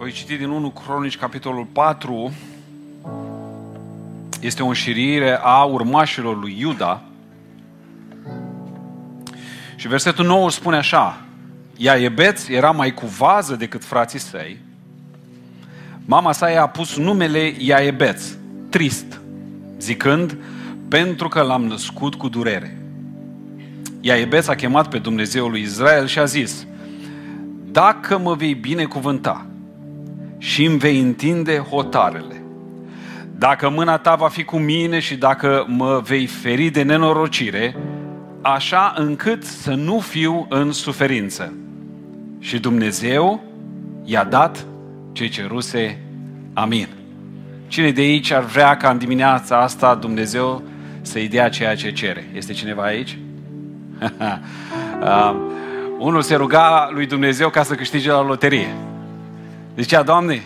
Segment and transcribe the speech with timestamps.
[0.00, 2.32] Voi citi din 1 Cronici, capitolul 4.
[4.40, 7.02] Este o înșirire a urmașilor lui Iuda.
[9.76, 11.20] Și versetul 9 spune așa.
[11.76, 14.58] Ea Ebeț era mai cu vază decât frații săi.
[16.04, 18.24] Mama sa i-a pus numele Iaebeț,
[18.68, 19.20] trist,
[19.78, 20.36] zicând,
[20.88, 22.82] pentru că l-am născut cu durere.
[24.00, 26.66] Iaebeț a chemat pe Dumnezeul lui Israel și a zis,
[27.70, 29.44] dacă mă vei binecuvânta
[30.42, 32.42] și îmi vei întinde hotarele,
[33.38, 37.76] dacă mâna ta va fi cu mine și dacă mă vei feri de nenorocire,
[38.40, 41.52] așa încât să nu fiu în suferință.
[42.38, 43.42] Și Dumnezeu
[44.04, 44.66] i-a dat
[45.12, 45.98] ce ceruse.
[46.52, 46.88] Amin.
[47.66, 50.62] Cine de aici ar vrea ca în dimineața asta Dumnezeu
[51.00, 52.30] să-i dea ceea ce cere?
[52.34, 53.18] Este cineva aici?
[55.00, 55.34] uh,
[55.98, 58.74] unul se ruga lui Dumnezeu ca să câștige la loterie.
[59.80, 60.42] Zicea, Doamne,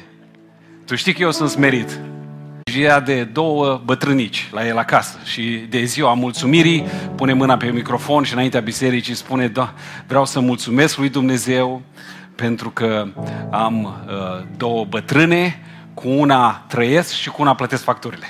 [0.84, 2.00] Tu știi că eu sunt smerit.
[2.70, 6.84] Și de două bătrânici la el acasă și de ziua mulțumirii
[7.16, 9.74] pune mâna pe microfon și înaintea bisericii spune, da,
[10.06, 11.82] vreau să mulțumesc lui Dumnezeu
[12.34, 13.06] pentru că
[13.50, 15.62] am uh, două bătrâne,
[15.94, 18.26] cu una trăiesc și cu una plătesc facturile.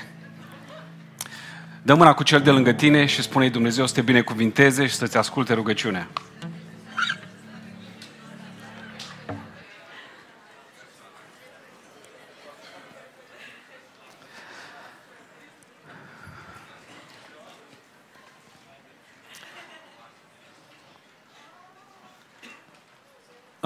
[1.81, 5.17] Dă mâna cu cel de lângă tine și spune Dumnezeu să te binecuvinteze și să-ți
[5.17, 6.07] asculte rugăciunea.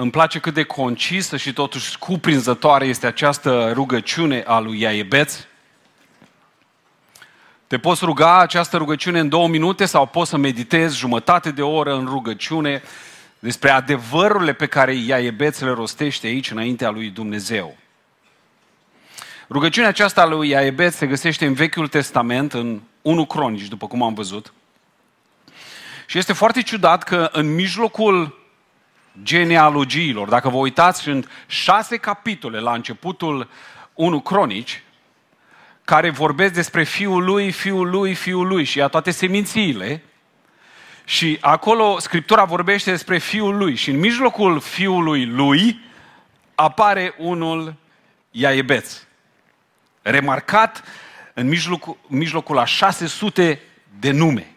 [0.00, 5.34] Îmi place cât de concisă și totuși cuprinzătoare este această rugăciune a lui Iaebeț.
[7.66, 11.94] Te poți ruga această rugăciune în două minute sau poți să meditezi jumătate de oră
[11.94, 12.82] în rugăciune
[13.38, 17.76] despre adevărurile pe care Iaebeț le rostește aici înaintea lui Dumnezeu.
[19.50, 24.02] Rugăciunea aceasta a lui Iaebeț se găsește în Vechiul Testament, în 1 Cronici, după cum
[24.02, 24.52] am văzut.
[26.06, 28.39] Și este foarte ciudat că în mijlocul
[29.22, 30.28] genealogiilor.
[30.28, 33.48] Dacă vă uitați, sunt șase capitole la începutul
[33.94, 34.82] 1 Cronici,
[35.84, 40.02] care vorbesc despre fiul lui, fiul lui, fiul lui și a toate semințiile.
[41.04, 45.80] Și acolo Scriptura vorbește despre fiul lui și în mijlocul fiului lui
[46.54, 47.74] apare unul
[48.30, 49.02] Iaebeț.
[50.02, 50.84] Remarcat
[51.34, 53.60] în mijlocul, mijlocul a 600
[53.98, 54.54] de nume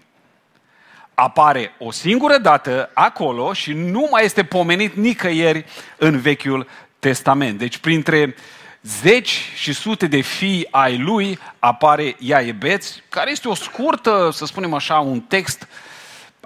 [1.16, 5.66] apare o singură dată acolo și nu mai este pomenit nicăieri
[5.97, 6.68] în Vechiul
[7.00, 7.57] Testament.
[7.57, 8.35] Deci printre
[8.81, 14.74] zeci și sute de fii ai lui apare Iaebeț, care este o scurtă, să spunem
[14.74, 15.68] așa, un text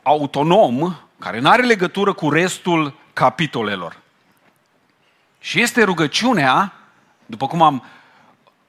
[0.03, 3.97] autonom, care nu are legătură cu restul capitolelor.
[5.39, 6.73] Și este rugăciunea,
[7.25, 7.83] după cum am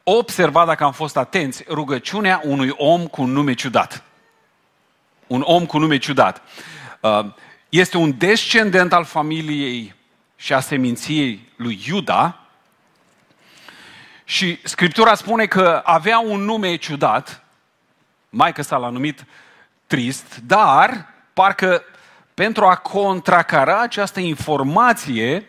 [0.02, 4.02] observat dacă am fost atenți, rugăciunea unui om cu un nume ciudat
[5.28, 6.42] un om cu nume ciudat.
[7.00, 7.26] Uh,
[7.68, 9.94] este un descendent al familiei
[10.36, 12.38] și a seminției lui Iuda
[14.24, 17.44] și Scriptura spune că avea un nume ciudat,
[18.30, 19.24] mai că s-a l-a numit
[19.86, 21.82] trist, dar parcă
[22.34, 25.48] pentru a contracara această informație,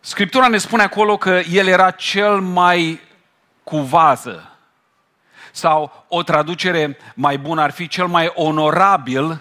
[0.00, 3.00] Scriptura ne spune acolo că el era cel mai
[3.64, 4.51] cu vază,
[5.52, 9.40] sau o traducere mai bună ar fi cel mai onorabil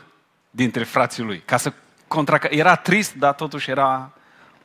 [0.50, 1.42] dintre frații lui.
[1.46, 1.74] Ca să
[2.08, 2.40] contra...
[2.50, 4.12] Era trist, dar totuși era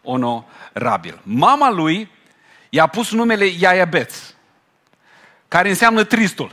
[0.02, 1.20] onorabil.
[1.22, 2.10] Mama lui
[2.68, 4.34] i-a pus numele Iaiabeț,
[5.48, 6.52] care înseamnă tristul.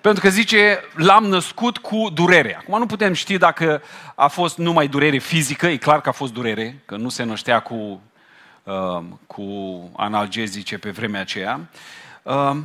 [0.00, 2.56] Pentru că zice, l-am născut cu durere.
[2.56, 3.82] Acum nu putem ști dacă
[4.14, 7.60] a fost numai durere fizică, e clar că a fost durere, că nu se năștea
[7.60, 8.00] cu,
[8.62, 9.44] uh, cu
[9.96, 11.60] analgezice pe vremea aceea.
[12.22, 12.56] Uh,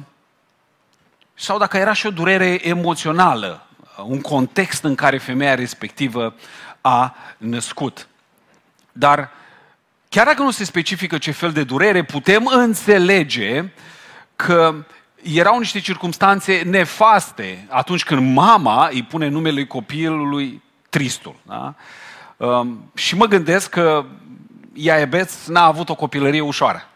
[1.34, 3.68] sau dacă era și o durere emoțională,
[4.06, 6.36] un context în care femeia respectivă
[6.82, 8.08] a născut.
[8.92, 9.32] Dar
[10.10, 13.72] chiar dacă nu se specifică ce fel de durere, putem înțelege
[14.36, 14.76] că
[15.24, 21.36] erau niște circunstanțe nefaste atunci când mama îi pune numele copilului Tristul.
[21.46, 21.76] Da?
[22.38, 24.06] Um, și mă gândesc că
[24.74, 26.88] Iaebeț n-a avut o copilărie ușoară.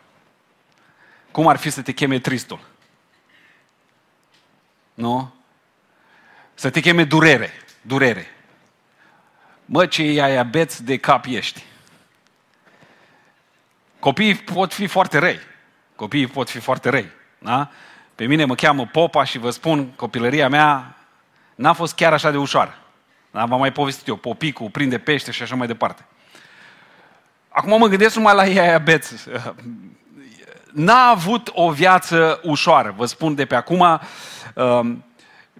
[1.31, 2.59] Cum ar fi să te cheme Tristul?
[4.97, 5.33] Nu?
[6.53, 7.51] Să te cheme durere.
[7.81, 8.27] Durere.
[9.65, 11.63] Mă, ce ai abeți de cap ești.
[13.99, 15.39] Copiii pot fi foarte răi.
[15.95, 17.09] Copiii pot fi foarte răi.
[17.39, 17.69] Da?
[18.15, 20.95] Pe mine mă cheamă Popa și vă spun, copilăria mea
[21.55, 22.77] n-a fost chiar așa de ușoară.
[23.31, 23.45] Da?
[23.45, 26.05] V-am mai povestit eu, popicul, prinde pește și așa mai departe.
[27.49, 29.11] Acum mă gândesc numai la Iabeț.
[30.71, 33.99] N-a avut o viață ușoară, vă spun de pe acum.
[34.57, 35.05] Um,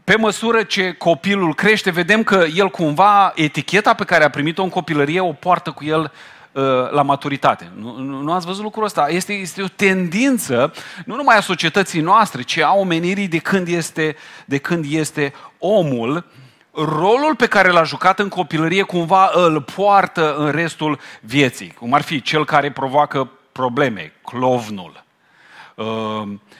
[0.03, 4.69] pe măsură ce copilul crește, vedem că el cumva, eticheta pe care a primit-o în
[4.69, 6.11] copilărie, o poartă cu el
[6.51, 7.71] uh, la maturitate.
[7.75, 9.07] Nu, nu ați văzut lucrul ăsta?
[9.09, 10.73] Este, este o tendință,
[11.05, 14.15] nu numai a societății noastre, ci a omenirii de când este,
[14.45, 16.25] de când este omul,
[16.71, 21.73] rolul pe care l-a jucat în copilărie cumva îl poartă în restul vieții.
[21.79, 25.06] Cum ar fi cel care provoacă probleme, clovnul, uh,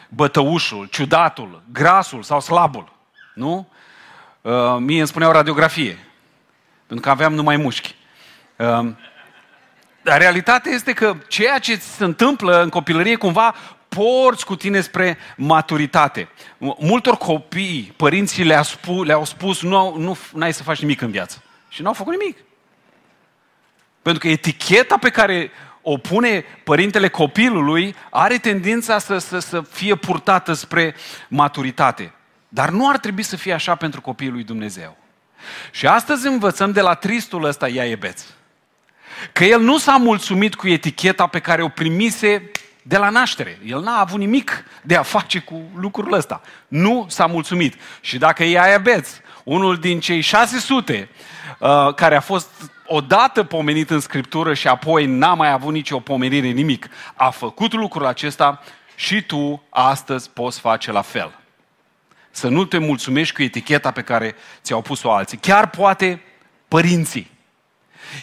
[0.10, 2.92] bătăușul, ciudatul, grasul sau slabul.
[3.34, 3.68] Nu?
[4.42, 5.98] Uh, mie îmi spuneau radiografie,
[6.86, 7.96] pentru că aveam numai mușchi.
[8.56, 8.88] Uh,
[10.02, 13.56] dar realitatea este că ceea ce se întâmplă în copilărie cumva
[13.88, 16.30] porți cu tine spre maturitate.
[16.58, 21.44] Multor copii, părinții le-au spus, le spus nu, nu ai să faci nimic în viață.
[21.70, 22.38] Și nu au făcut nimic.
[24.02, 25.52] Pentru că eticheta pe care
[25.90, 30.96] o pune părintele copilului are tendința să, să, să fie purtată spre
[31.28, 32.14] maturitate.
[32.48, 34.98] Dar nu ar trebui să fie așa pentru copiii lui Dumnezeu.
[35.72, 38.24] Și astăzi învățăm de la tristul ăsta Iaebeț.
[39.32, 42.52] Că el nu s-a mulțumit cu eticheta pe care o primise
[42.82, 43.60] de la naștere.
[43.66, 46.42] El n-a avut nimic de a face cu lucrul ăsta.
[46.68, 47.76] Nu s-a mulțumit.
[48.02, 49.10] Și dacă e Iaebeț,
[49.44, 51.10] unul din cei 600
[51.60, 52.50] uh, care a fost
[52.88, 58.06] odată pomenit în Scriptură și apoi n-a mai avut nicio pomenire, nimic, a făcut lucrul
[58.06, 58.62] acesta
[58.96, 61.40] și tu astăzi poți face la fel.
[62.32, 65.38] Să nu te mulțumești cu eticheta pe care ți-au pus-o alții.
[65.38, 66.22] Chiar poate
[66.68, 67.32] părinții.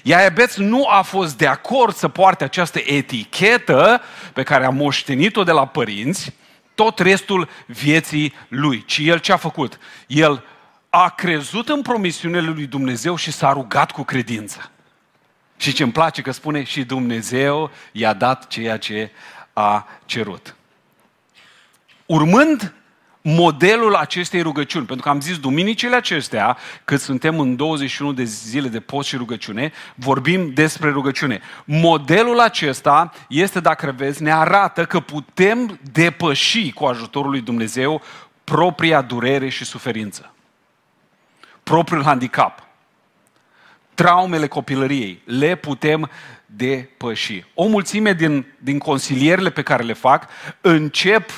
[0.02, 4.02] Iaebeț nu a fost de acord să poarte această etichetă
[4.32, 6.34] pe care a moștenit-o de la părinți
[6.74, 8.84] tot restul vieții lui.
[8.84, 9.78] Ci el ce a făcut?
[10.06, 10.44] El
[10.96, 14.70] a crezut în promisiunile lui Dumnezeu și s-a rugat cu credință.
[15.56, 19.10] Și ce îmi place că spune și Dumnezeu i-a dat ceea ce
[19.52, 20.54] a cerut.
[22.06, 22.74] Urmând
[23.22, 24.86] modelul acestei rugăciuni.
[24.86, 29.16] Pentru că am zis, duminicile acestea, cât suntem în 21 de zile de post și
[29.16, 31.40] rugăciune, vorbim despre rugăciune.
[31.64, 38.02] Modelul acesta este, dacă vezi, ne arată că putem depăși cu ajutorul lui Dumnezeu
[38.44, 40.28] propria durere și suferință.
[41.64, 42.62] Propriul handicap.
[43.94, 45.22] Traumele copilăriei.
[45.24, 46.10] Le putem
[46.46, 47.44] depăși.
[47.54, 50.28] O mulțime din, din consilierile pe care le fac
[50.60, 51.30] încep,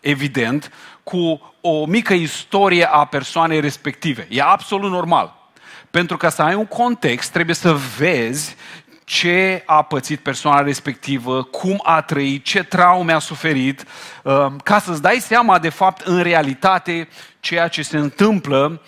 [0.00, 4.26] evident, cu o mică istorie a persoanei respective.
[4.30, 5.50] E absolut normal.
[5.90, 8.56] Pentru ca să ai un context, trebuie să vezi
[9.04, 13.84] ce a pățit persoana respectivă, cum a trăit, ce traume a suferit,
[14.22, 17.08] uh, ca să-ți dai seama, de fapt, în realitate,
[17.40, 18.80] ceea ce se întâmplă uh,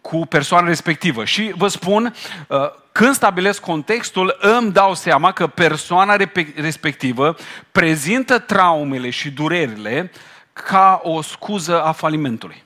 [0.00, 1.24] cu persoana respectivă.
[1.24, 2.14] Și vă spun,
[2.48, 2.58] uh,
[2.92, 6.16] când stabilesc contextul, îmi dau seama că persoana
[6.54, 7.36] respectivă
[7.72, 10.12] prezintă traumele și durerile
[10.52, 12.62] ca o scuză a falimentului.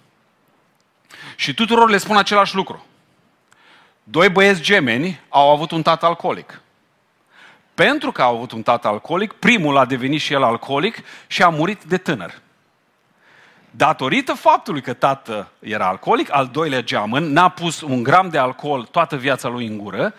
[1.36, 2.86] Și tuturor le spun același lucru.
[4.04, 6.60] Doi băieți gemeni au avut un tată alcoolic.
[7.74, 11.48] Pentru că au avut un tată alcoolic, primul a devenit și el alcoolic și a
[11.48, 12.40] murit de tânăr.
[13.74, 18.84] Datorită faptului că tată era alcoolic, al doilea geamăn n-a pus un gram de alcool
[18.84, 20.14] toată viața lui în gură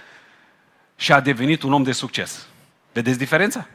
[0.95, 2.47] și a devenit un om de succes.
[2.93, 3.67] Vedeți diferența?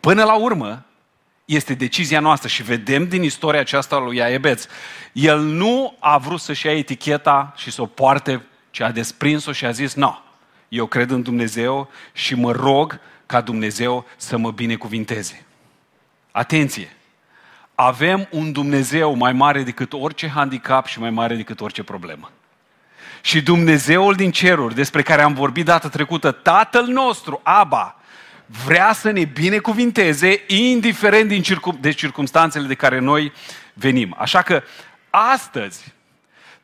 [0.00, 0.84] Până la urmă,
[1.44, 4.66] este decizia noastră și vedem din istoria aceasta lui Iaebeț.
[5.12, 9.64] El nu a vrut să-și ia eticheta și să o poarte, ci a desprins-o și
[9.64, 10.22] a zis, nu,
[10.68, 15.46] eu cred în Dumnezeu și mă rog ca Dumnezeu să mă binecuvinteze.
[16.30, 16.93] Atenție!
[17.74, 22.30] Avem un Dumnezeu mai mare decât orice handicap și mai mare decât orice problemă.
[23.20, 27.96] Și Dumnezeul din ceruri, despre care am vorbit data trecută, Tatăl nostru, Aba,
[28.64, 33.32] vrea să ne binecuvinteze, indiferent din circum, de circumstanțele de care noi
[33.72, 34.14] venim.
[34.18, 34.62] Așa că
[35.10, 35.92] astăzi,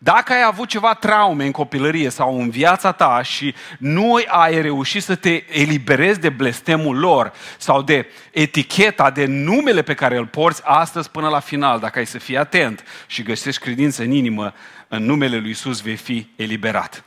[0.02, 5.02] dacă ai avut ceva traume în copilărie sau în viața ta și nu ai reușit
[5.02, 10.62] să te eliberezi de blestemul lor sau de eticheta, de numele pe care îl porți
[10.64, 14.54] astăzi până la final, dacă ai să fii atent și găsești credință în inimă,
[14.88, 17.04] în numele lui Isus vei fi eliberat.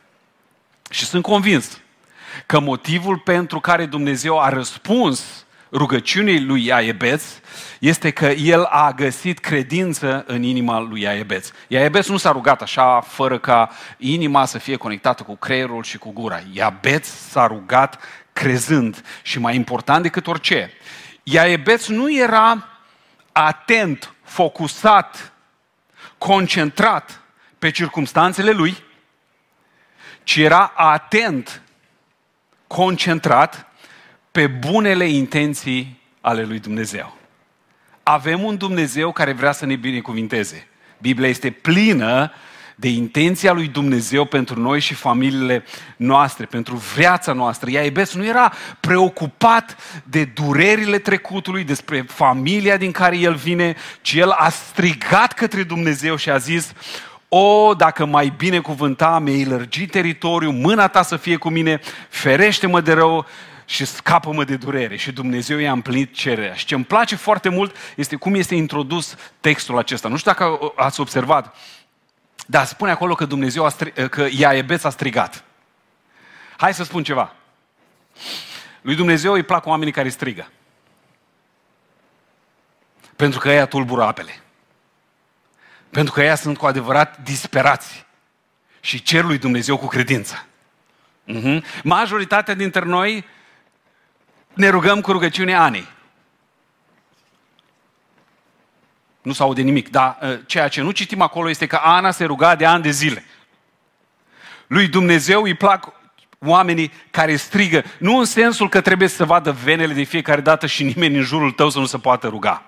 [0.89, 1.81] Și sunt convins
[2.45, 7.24] că motivul pentru care Dumnezeu a răspuns rugăciunii lui Iaebeț
[7.80, 11.51] este că el a găsit credință în inima lui Iaebeț.
[11.68, 16.12] Iaebeț nu s-a rugat așa, fără ca inima să fie conectată cu creierul și cu
[16.12, 16.42] gura.
[16.51, 18.00] Iaebeț s-a rugat
[18.34, 20.72] crezând și mai important decât orice.
[21.24, 22.68] Iaebeț nu era
[23.32, 25.34] atent, focusat,
[26.18, 27.22] concentrat
[27.60, 28.77] pe circumstanțele lui,
[30.24, 31.62] ci era atent
[32.68, 33.73] concentrat
[34.34, 37.18] pe bunele intenții ale lui Dumnezeu.
[38.04, 40.68] Avem un Dumnezeu care vrea să ne binecuvinteze.
[40.98, 42.32] Biblia este plină
[42.75, 45.63] de intenția lui Dumnezeu pentru noi și familiile
[45.96, 47.70] noastre, pentru viața noastră.
[47.70, 54.30] Iaibes nu era preocupat de durerile trecutului, despre familia din care el vine, ci el
[54.30, 56.74] a strigat către Dumnezeu și a zis,
[57.28, 62.82] o, dacă mai bine cuvânta, mi-ai lărgit teritoriul, mâna ta să fie cu mine, ferește-mă
[62.82, 63.25] de rău
[63.65, 64.96] și scapă-mă de durere.
[64.96, 66.53] Și Dumnezeu i-a împlinit cererea.
[66.53, 70.08] Și ce îmi place foarte mult este cum este introdus textul acesta.
[70.08, 71.55] Nu știu dacă ați observat,
[72.46, 75.43] dar spune acolo că Dumnezeu a stri- că Iaebeț a strigat.
[76.58, 77.34] Hai să spun ceva.
[78.82, 80.51] Lui Dumnezeu îi plac oamenii care strigă.
[83.15, 84.41] Pentru că ea tulbură apele.
[85.89, 88.05] Pentru că ea sunt cu adevărat disperați.
[88.79, 90.46] Și cer lui Dumnezeu cu credință.
[91.27, 91.63] Uh-huh.
[91.84, 93.25] Majoritatea dintre noi
[94.53, 95.88] ne rugăm cu rugăciunea Anei.
[99.22, 102.55] Nu s-aude nimic, dar uh, ceea ce nu citim acolo este că Ana se ruga
[102.55, 103.25] de ani de zile.
[104.67, 105.91] Lui Dumnezeu îi plac
[106.39, 110.83] oamenii care strigă, nu în sensul că trebuie să vadă venele de fiecare dată și
[110.83, 112.65] nimeni în jurul tău să nu se poată ruga,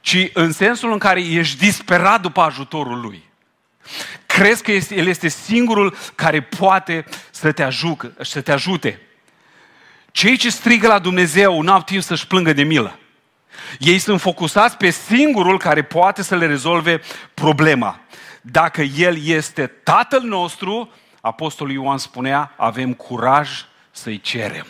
[0.00, 3.24] ci în sensul în care ești disperat după ajutorul lui.
[4.26, 9.00] Crezi că este, El este singurul care poate să te, ajucă, să te ajute.
[10.16, 12.98] Cei ce strigă la Dumnezeu nu au timp să-și plângă de milă.
[13.78, 17.00] Ei sunt focusați pe singurul care poate să le rezolve
[17.34, 18.00] problema.
[18.40, 23.50] Dacă El este Tatăl nostru, Apostolul Ioan spunea, avem curaj
[23.90, 24.66] să-i cerem.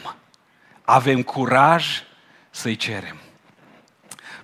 [0.84, 1.86] Avem curaj
[2.50, 3.16] să-i cerem.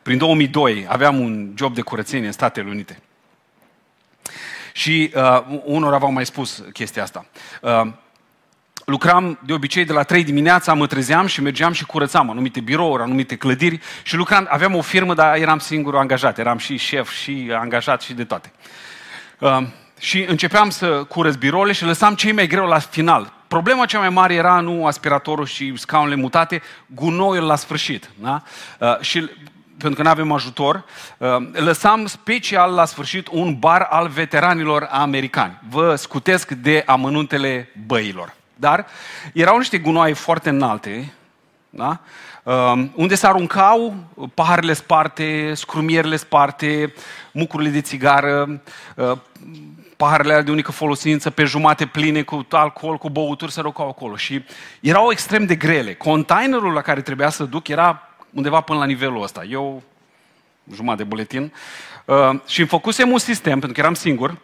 [0.02, 3.02] Prin 2002 aveam un job de curățenie în Statele Unite.
[4.72, 7.26] Și uh, unor v-am mai spus chestia asta.
[7.60, 7.92] Uh,
[8.84, 13.02] lucram de obicei de la 3 dimineața, mă trezeam și mergeam și curățam anumite birouri,
[13.02, 17.50] anumite clădiri și lucram, aveam o firmă, dar eram singur angajat, eram și șef și
[17.60, 18.52] angajat și de toate.
[19.38, 19.62] Uh,
[19.98, 23.32] și începeam să curăț birourile și lăsam cei mai greu la final.
[23.48, 28.10] Problema cea mai mare era nu aspiratorul și scaunele mutate, gunoiul la sfârșit.
[28.20, 28.42] Da?
[28.78, 29.30] Uh, și
[29.78, 30.84] pentru că nu avem ajutor,
[31.18, 35.60] uh, lăsam special la sfârșit un bar al veteranilor americani.
[35.68, 38.34] Vă scutesc de amănuntele băilor.
[38.62, 38.86] Dar
[39.32, 41.12] erau niște gunoaie foarte înalte,
[41.70, 42.00] da?
[42.42, 43.94] Uh, unde se aruncau
[44.34, 46.94] paharele sparte, scrumierile sparte,
[47.32, 48.62] mucurile de țigară,
[48.96, 49.12] uh,
[49.96, 54.16] paharele de unică folosință pe jumate pline cu alcool, cu băuturi, se aruncau acolo.
[54.16, 54.44] Și
[54.80, 55.94] erau extrem de grele.
[55.94, 59.44] Containerul la care trebuia să duc era undeva până la nivelul ăsta.
[59.44, 59.82] Eu,
[60.74, 61.52] jumătate de buletin,
[62.04, 64.36] uh, și îmi făcusem un sistem, pentru că eram singur,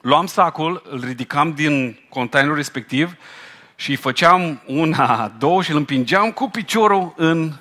[0.00, 3.16] luam sacul, îl ridicam din containerul respectiv
[3.76, 7.52] și făceam una, două și îl împingeam cu piciorul în,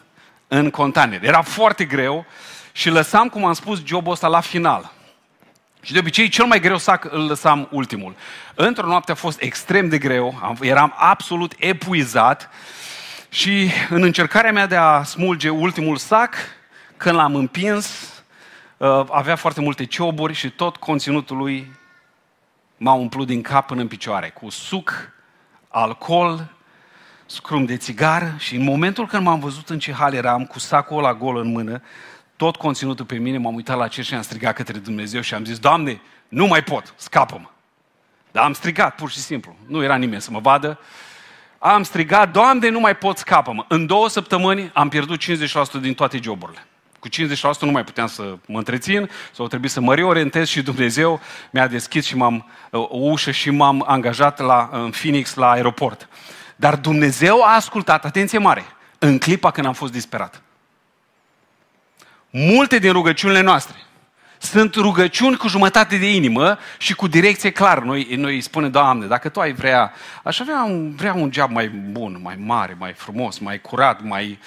[0.48, 1.24] în container.
[1.24, 2.26] Era foarte greu
[2.72, 4.92] și lăsam, cum am spus, jobul ăsta la final.
[5.82, 8.16] Și de obicei, cel mai greu sac îl lăsam ultimul.
[8.56, 12.50] Într-o noapte a fost extrem de greu, eram absolut epuizat
[13.30, 16.36] și în încercarea mea de a smulge ultimul sac,
[16.98, 18.14] când l-am împins,
[18.78, 21.72] uh, avea foarte multe cioburi și tot conținutul lui
[22.80, 25.12] m-a umplut din cap până în picioare, cu suc,
[25.68, 26.52] alcool,
[27.26, 30.98] scrum de țigară și în momentul când m-am văzut în ce hal eram, cu sacul
[30.98, 31.82] ăla gol în mână,
[32.36, 35.46] tot conținutul pe mine, m-am uitat la cer și am strigat către Dumnezeu și am
[35.46, 37.48] zis, Doamne, nu mai pot, scapă-mă.
[38.32, 39.56] Dar am strigat, pur și simplu.
[39.68, 40.80] Nu era nimeni să mă vadă.
[41.58, 43.66] Am strigat, Doamne, nu mai pot, scapă-mă.
[43.68, 46.66] În două săptămâni am pierdut 50% din toate joburile.
[47.00, 51.20] Cu 50% nu mai puteam să mă întrețin sau trebuie să mă reorientez și Dumnezeu
[51.52, 56.10] mi-a deschis și m-am, o ușă și m-am angajat la, în Phoenix la aeroport.
[56.56, 58.66] Dar Dumnezeu a ascultat, atenție mare,
[59.00, 60.42] în clipa când am fost disperat.
[62.30, 63.76] Multe din rugăciunile noastre
[64.40, 67.82] sunt rugăciuni cu jumătate de inimă și cu direcție clară.
[67.86, 69.94] Noi, noi îi spunem, Doamne, dacă Tu ai vrea,
[70.24, 74.40] aș avea un, vrea un job mai bun, mai mare, mai frumos, mai curat, mai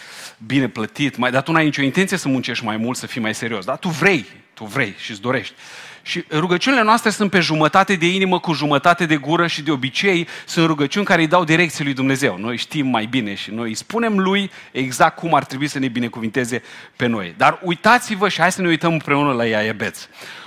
[0.46, 3.34] bine plătit, mai, dar Tu n-ai nicio intenție să muncești mai mult, să fii mai
[3.34, 3.64] serios.
[3.64, 5.54] Dar Tu vrei, Tu vrei și îți dorești.
[6.02, 10.28] Și rugăciunile noastre sunt pe jumătate de inimă cu jumătate de gură și de obicei
[10.46, 12.38] sunt rugăciuni care îi dau direcție lui Dumnezeu.
[12.38, 15.88] Noi știm mai bine și noi îi spunem lui exact cum ar trebui să ne
[15.88, 16.62] binecuvinteze
[16.96, 17.34] pe noi.
[17.36, 20.06] Dar uitați-vă și hai să ne uităm împreună la Iaebeț.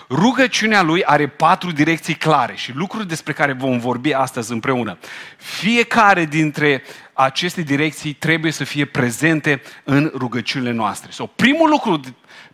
[0.09, 4.97] Rugăciunea lui are patru direcții clare și lucruri despre care vom vorbi astăzi împreună.
[5.37, 6.83] Fiecare dintre
[7.13, 11.11] aceste direcții trebuie să fie prezente în rugăciunile noastre.
[11.11, 12.01] So, primul lucru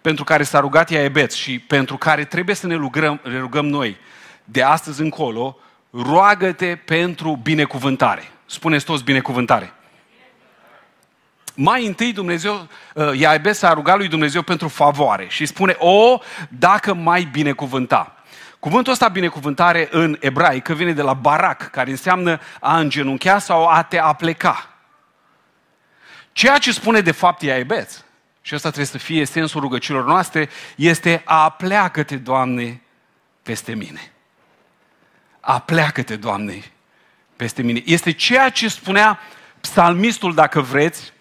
[0.01, 3.97] pentru care s-a rugat Iaebeț și pentru care trebuie să ne rugăm, rugăm noi
[4.43, 5.57] de astăzi încolo,
[5.91, 8.31] roagă-te pentru binecuvântare.
[8.45, 9.73] Spuneți toți binecuvântare.
[11.55, 16.93] Mai întâi Dumnezeu, uh, Iaibes s-a rugat lui Dumnezeu pentru favoare și spune, o, dacă
[16.93, 18.15] mai binecuvânta.
[18.59, 23.81] Cuvântul ăsta binecuvântare în ebraică vine de la barak, care înseamnă a îngenunchea sau a
[23.81, 24.69] te apleca.
[26.31, 28.05] Ceea ce spune de fapt Iaibes,
[28.41, 32.81] și asta trebuie să fie sensul rugăciilor noastre, este a pleacă-te, Doamne,
[33.43, 34.11] peste mine.
[35.39, 36.63] A pleacă-te, Doamne,
[37.35, 37.81] peste mine.
[37.85, 39.19] Este ceea ce spunea
[39.61, 41.13] psalmistul, dacă vreți,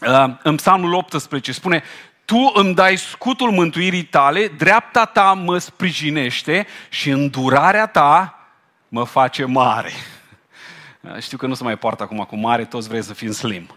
[0.00, 1.82] uh, în psalmul 18, spune,
[2.24, 8.38] tu îmi dai scutul mântuirii tale, dreapta ta mă sprijinește și îndurarea ta
[8.88, 9.92] mă face mare.
[11.20, 13.70] Știu că nu se mai poartă acum cu mare, toți vreți să fim slim.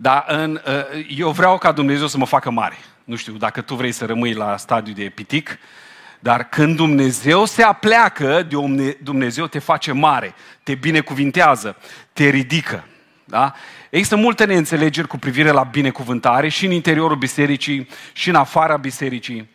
[0.00, 2.76] Dar în, uh, eu vreau ca Dumnezeu să mă facă mare.
[3.04, 5.58] Nu știu dacă tu vrei să rămâi la stadiu de pitic,
[6.20, 8.48] dar când Dumnezeu se apleacă,
[9.02, 11.76] Dumnezeu te face mare, te binecuvintează,
[12.12, 12.84] te ridică.
[13.24, 13.54] Da?
[13.90, 19.48] Există multe neînțelegeri cu privire la binecuvântare și în interiorul bisericii și în afara bisericii.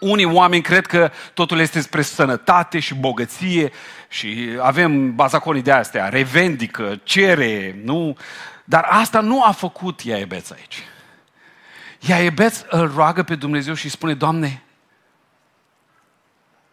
[0.00, 3.72] Unii oameni cred că totul este spre sănătate și bogăție
[4.08, 8.16] și avem bazaconii de astea, revendică, cere, nu?
[8.64, 10.82] Dar asta nu a făcut Iaebeț aici.
[12.00, 14.62] Iaebeț îl roagă pe Dumnezeu și spune, Doamne,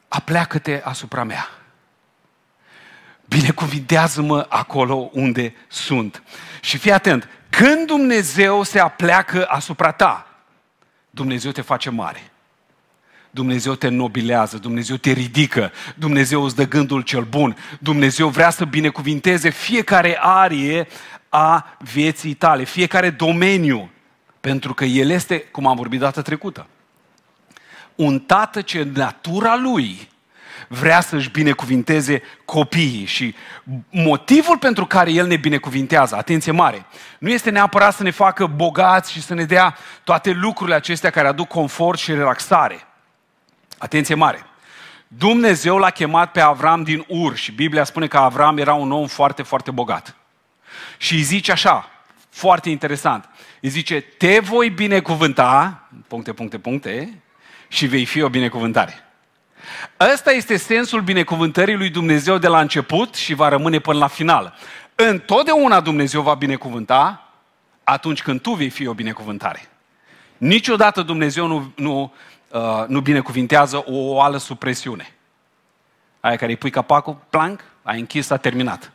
[0.07, 1.49] apleacă-te asupra mea.
[3.25, 6.23] Binecuvintează-mă acolo unde sunt.
[6.61, 10.27] Și fii atent, când Dumnezeu se apleacă asupra ta,
[11.09, 12.31] Dumnezeu te face mare.
[13.31, 18.65] Dumnezeu te nobilează, Dumnezeu te ridică, Dumnezeu îți dă gândul cel bun, Dumnezeu vrea să
[18.65, 20.87] binecuvinteze fiecare arie
[21.29, 23.89] a vieții tale, fiecare domeniu,
[24.41, 26.67] pentru că El este, cum am vorbit data trecută,
[27.95, 30.09] un tată ce în natura lui
[30.67, 33.35] vrea să-și binecuvinteze copiii și
[33.89, 36.85] motivul pentru care El ne binecuvintează, atenție mare,
[37.19, 41.27] nu este neapărat să ne facă bogați și să ne dea toate lucrurile acestea care
[41.27, 42.87] aduc confort și relaxare.
[43.77, 44.43] Atenție mare!
[45.07, 49.07] Dumnezeu l-a chemat pe Avram din Ur și Biblia spune că Avram era un om
[49.07, 50.15] foarte, foarte bogat.
[50.97, 51.89] Și îi zice așa,
[52.29, 53.29] foarte interesant,
[53.61, 57.21] îi zice, te voi binecuvânta, puncte, puncte, puncte,
[57.67, 59.03] și vei fi o binecuvântare.
[60.13, 64.53] Ăsta este sensul binecuvântării lui Dumnezeu de la început și va rămâne până la final.
[64.95, 67.29] Întotdeauna Dumnezeu va binecuvânta
[67.83, 69.69] atunci când tu vei fi o binecuvântare.
[70.37, 72.13] Niciodată Dumnezeu nu, nu,
[72.49, 75.13] uh, nu binecuvintează o oală sub presiune.
[76.19, 78.91] Aia care îi pui capacul, plank, ai închis, s-a terminat.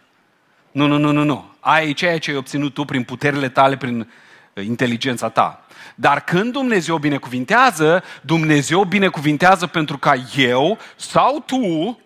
[0.75, 1.45] Nu, nu, nu, nu, nu.
[1.61, 4.09] Ai ceea ce ai obținut tu prin puterile tale, prin
[4.55, 5.67] uh, inteligența ta.
[5.95, 11.99] Dar când Dumnezeu binecuvintează, Dumnezeu binecuvintează pentru ca eu sau tu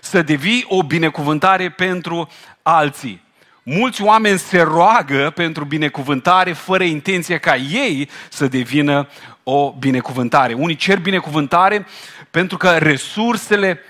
[0.00, 2.28] să devii o binecuvântare pentru
[2.62, 3.22] alții.
[3.62, 9.08] Mulți oameni se roagă pentru binecuvântare fără intenție ca ei să devină
[9.42, 10.52] o binecuvântare.
[10.52, 11.86] Unii cer binecuvântare
[12.30, 13.80] pentru că resursele,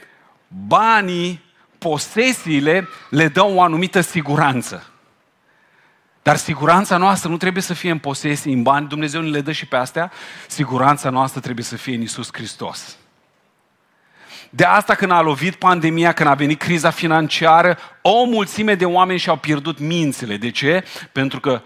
[0.67, 1.47] banii,
[1.79, 4.87] posesiile le dau o anumită siguranță.
[6.23, 9.53] Dar siguranța noastră nu trebuie să fie în posesii, în bani, Dumnezeu ne le dă
[9.53, 10.13] și pe astea.
[10.47, 12.97] Siguranța noastră trebuie să fie în Isus Hristos.
[14.51, 19.19] De asta când a lovit pandemia, când a venit criza financiară, o mulțime de oameni
[19.19, 20.37] și-au pierdut mințile.
[20.37, 20.85] De ce?
[21.13, 21.63] Pentru că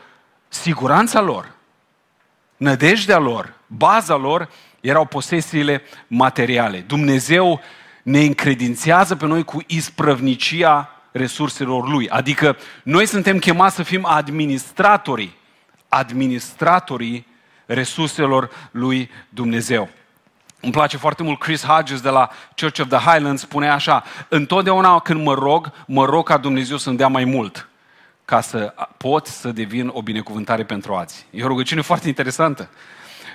[0.48, 1.52] siguranța lor,
[2.56, 4.48] nădejdea lor, baza lor
[4.80, 6.78] erau posesiile materiale.
[6.78, 7.60] Dumnezeu
[8.02, 12.08] ne încredințează pe noi cu isprăvnicia resurselor lui.
[12.08, 15.36] Adică noi suntem chemați să fim administratorii,
[15.88, 17.26] administratorii
[17.66, 19.88] resurselor lui Dumnezeu.
[20.60, 24.98] Îmi place foarte mult Chris Hodges de la Church of the Highlands spune așa, întotdeauna
[24.98, 27.68] când mă rog, mă rog ca Dumnezeu să-mi dea mai mult
[28.24, 31.24] ca să pot să devin o binecuvântare pentru alții.
[31.30, 32.68] E o rugăciune foarte interesantă.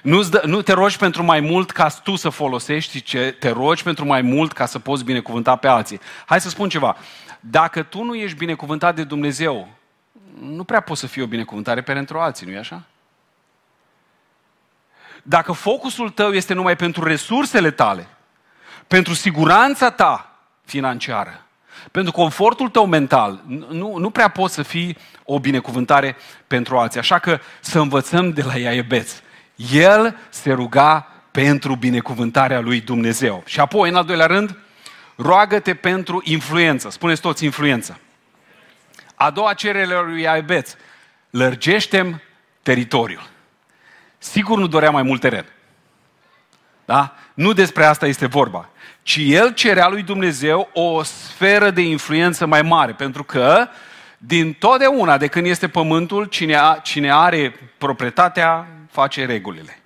[0.07, 3.83] Nu, dă, nu te rogi pentru mai mult ca tu să folosești, ci te rogi
[3.83, 5.99] pentru mai mult ca să poți binecuvânta pe alții.
[6.25, 6.97] Hai să spun ceva.
[7.39, 9.67] Dacă tu nu ești binecuvântat de Dumnezeu,
[10.41, 12.83] nu prea poți să fii o binecuvântare pentru alții, nu-i așa?
[15.23, 18.07] Dacă focusul tău este numai pentru resursele tale,
[18.87, 21.45] pentru siguranța ta financiară,
[21.91, 26.15] pentru confortul tău mental, nu, nu prea poți să fii o binecuvântare
[26.47, 26.99] pentru alții.
[26.99, 29.21] Așa că să învățăm de la Iaebeț.
[29.71, 33.43] El se ruga pentru binecuvântarea lui Dumnezeu.
[33.45, 34.57] Și apoi, în al doilea rând,
[35.15, 36.89] roagă-te pentru influență.
[36.89, 37.99] Spuneți toți influență.
[39.15, 40.75] A doua cerere lui Iaebeț,
[41.29, 42.23] lărgește
[42.63, 43.29] teritoriul.
[44.17, 45.45] Sigur nu dorea mai mult teren.
[46.85, 47.15] Da?
[47.33, 48.69] Nu despre asta este vorba.
[49.01, 53.67] Ci el cerea lui Dumnezeu o sferă de influență mai mare, pentru că
[54.17, 58.67] Din totdeauna, de când este pământul, cine, a, cine are proprietatea
[58.97, 59.79] face regulile.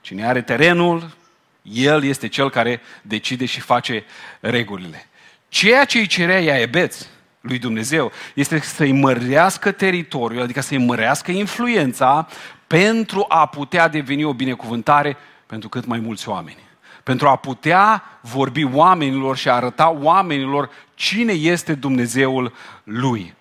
[0.00, 1.16] Cine are terenul,
[1.62, 4.04] el este cel care decide și face
[4.40, 5.06] regulile.
[5.48, 7.06] Ceea ce îi cerea Iaebeț
[7.40, 12.28] lui Dumnezeu este să-i mărească teritoriul, adică să-i mărească influența
[12.66, 16.62] pentru a putea deveni o binecuvântare pentru cât mai mulți oameni.
[17.02, 22.52] Pentru a putea vorbi oamenilor și a arăta oamenilor cine este Dumnezeul
[22.84, 23.34] lui.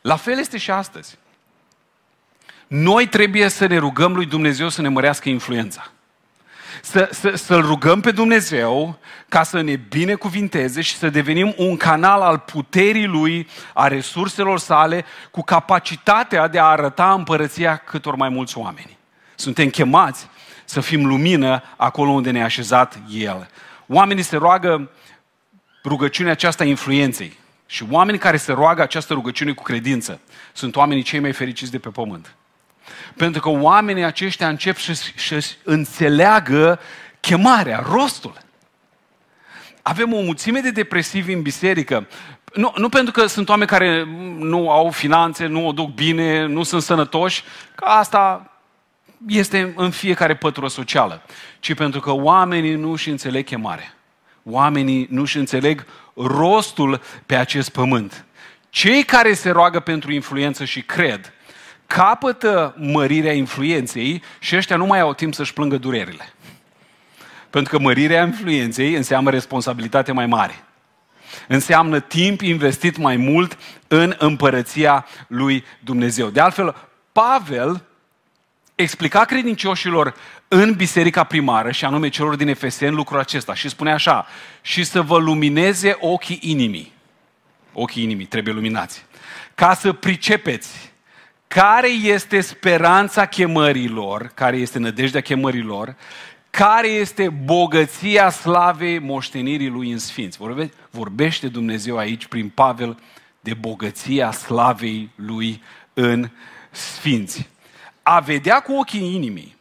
[0.00, 1.18] La fel este și astăzi.
[2.70, 5.90] Noi trebuie să ne rugăm lui Dumnezeu să ne mărească influența
[6.82, 12.20] să, să, să-L rugăm pe Dumnezeu ca să ne binecuvinteze și să devenim un canal
[12.20, 18.58] al puterii Lui, a resurselor sale, cu capacitatea de a arăta împărăția câtor mai mulți
[18.58, 18.98] oameni.
[19.34, 20.28] Suntem chemați
[20.64, 23.48] să fim lumină acolo unde ne-a așezat El.
[23.86, 24.90] Oamenii se roagă
[25.84, 27.38] rugăciunea aceasta influenței.
[27.66, 30.20] Și oamenii care se roagă această rugăciune cu credință
[30.52, 32.34] sunt oamenii cei mai fericiți de pe pământ.
[33.16, 36.80] Pentru că oamenii aceștia încep să înțeleagă
[37.20, 38.38] chemarea, rostul.
[39.82, 42.06] Avem o mulțime de depresivi în biserică.
[42.54, 44.04] Nu, nu pentru că sunt oameni care
[44.38, 47.42] nu au finanțe, nu o duc bine, nu sunt sănătoși,
[47.74, 48.50] că asta
[49.26, 51.22] este în fiecare pătură socială,
[51.60, 53.94] ci pentru că oamenii nu își înțeleg chemarea.
[54.42, 58.24] Oamenii nu își înțeleg rostul pe acest pământ.
[58.70, 61.32] Cei care se roagă pentru influență și cred
[61.94, 66.32] capătă mărirea influenței și ăștia nu mai au timp să-și plângă durerile.
[67.50, 70.64] Pentru că mărirea influenței înseamnă responsabilitate mai mare.
[71.48, 76.28] Înseamnă timp investit mai mult în împărăția lui Dumnezeu.
[76.28, 76.76] De altfel,
[77.12, 77.84] Pavel
[78.74, 80.14] explica credincioșilor
[80.48, 83.54] în biserica primară, și anume celor din Efesen, lucrul acesta.
[83.54, 84.26] Și spune așa,
[84.60, 86.92] și să vă lumineze ochii inimii.
[87.72, 89.04] Ochii inimii trebuie luminați.
[89.54, 90.89] Ca să pricepeți
[91.54, 95.96] care este speranța chemărilor, care este nădejdea chemărilor,
[96.50, 100.38] care este bogăția slavei moștenirii lui în sfinți.
[100.38, 102.98] Vorbe, vorbește Dumnezeu aici prin Pavel
[103.40, 105.62] de bogăția slavei lui
[105.94, 106.30] în
[106.70, 107.48] sfinți.
[108.02, 109.56] A vedea cu ochii inimii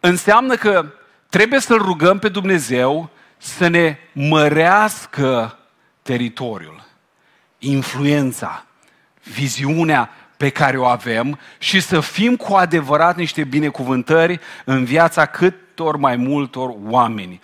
[0.00, 0.86] înseamnă că
[1.28, 5.58] trebuie să-L rugăm pe Dumnezeu să ne mărească
[6.02, 6.84] teritoriul,
[7.58, 8.66] influența,
[9.22, 15.96] viziunea pe care o avem și să fim cu adevărat niște binecuvântări în viața câtor
[15.96, 17.40] mai multor oameni.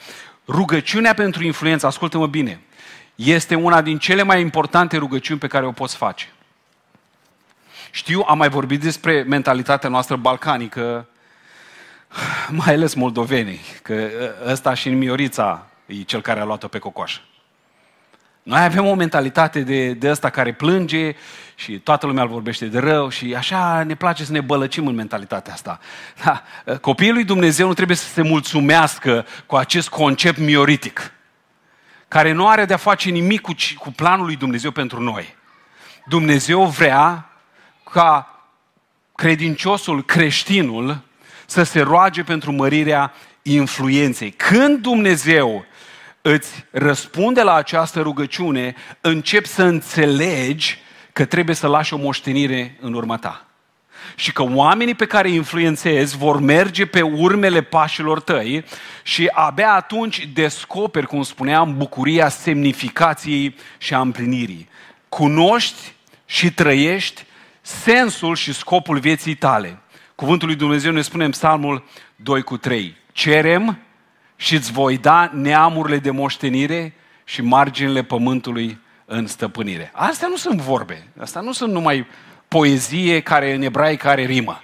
[0.48, 2.60] Rugăciunea pentru influență, ascultă-mă bine,
[3.14, 6.28] este una din cele mai importante rugăciuni pe care o poți face.
[7.90, 11.06] Știu, am mai vorbit despre mentalitatea noastră balcanică,
[12.48, 14.08] mai ales moldovenii, că
[14.46, 17.20] ăsta și în Miorița e cel care a luat-o pe cocoș.
[18.42, 21.14] Noi avem o mentalitate de, de ăsta care plânge
[21.54, 24.94] și toată lumea îl vorbește de rău și așa ne place să ne bălăcim în
[24.94, 25.80] mentalitatea asta.
[26.24, 26.42] Da,
[26.80, 31.12] copiii lui Dumnezeu nu trebuie să se mulțumească cu acest concept mioritic,
[32.08, 35.36] care nu are de-a face nimic cu, cu planul lui Dumnezeu pentru noi.
[36.06, 37.30] Dumnezeu vrea
[37.92, 38.40] ca
[39.14, 41.00] credinciosul, creștinul,
[41.46, 44.30] să se roage pentru mărirea influenței.
[44.30, 45.64] Când Dumnezeu
[46.22, 50.78] îți răspunde la această rugăciune, începi să înțelegi
[51.12, 53.46] că trebuie să lași o moștenire în urma ta.
[54.14, 58.64] Și că oamenii pe care îi influențezi vor merge pe urmele pașilor tăi
[59.02, 64.68] și abia atunci descoperi, cum spuneam, bucuria semnificației și a împlinirii.
[65.08, 65.92] Cunoști
[66.26, 67.24] și trăiești
[67.60, 69.78] sensul și scopul vieții tale.
[70.14, 71.84] Cuvântul lui Dumnezeu ne spune în Psalmul
[72.16, 72.96] 2 cu 3.
[73.12, 73.78] Cerem
[74.42, 79.90] și îți voi da neamurile de moștenire și marginile pământului în stăpânire.
[79.94, 82.06] Astea nu sunt vorbe, astea nu sunt numai
[82.48, 84.62] poezie care în ebraică are rimă.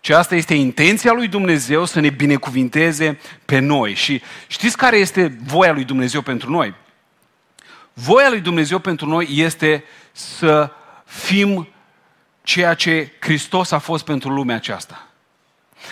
[0.00, 3.94] Ci asta este intenția lui Dumnezeu să ne binecuvinteze pe noi.
[3.94, 6.74] Și știți care este voia lui Dumnezeu pentru noi?
[7.92, 10.70] Voia lui Dumnezeu pentru noi este să
[11.04, 11.68] fim
[12.42, 15.07] ceea ce Hristos a fost pentru lumea aceasta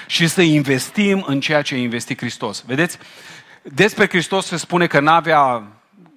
[0.06, 2.64] și să investim în ceea ce a investit Hristos.
[2.66, 2.98] Vedeți?
[3.62, 5.62] Despre Hristos se spune că n-avea,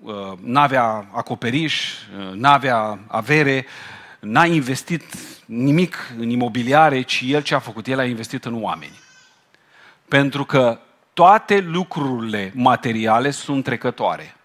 [0.01, 3.65] uh, n-avea acoperiș, uh, n-avea avere,
[4.19, 5.03] n-a investit
[5.45, 7.87] nimic în imobiliare, ci el ce a făcut?
[7.87, 8.99] El a investit în oameni.
[10.07, 10.79] Pentru că
[11.13, 14.35] toate lucrurile materiale sunt trecătoare.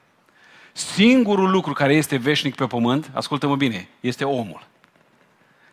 [0.73, 4.67] Singurul lucru care este veșnic pe pământ, ascultă-mă bine, este omul.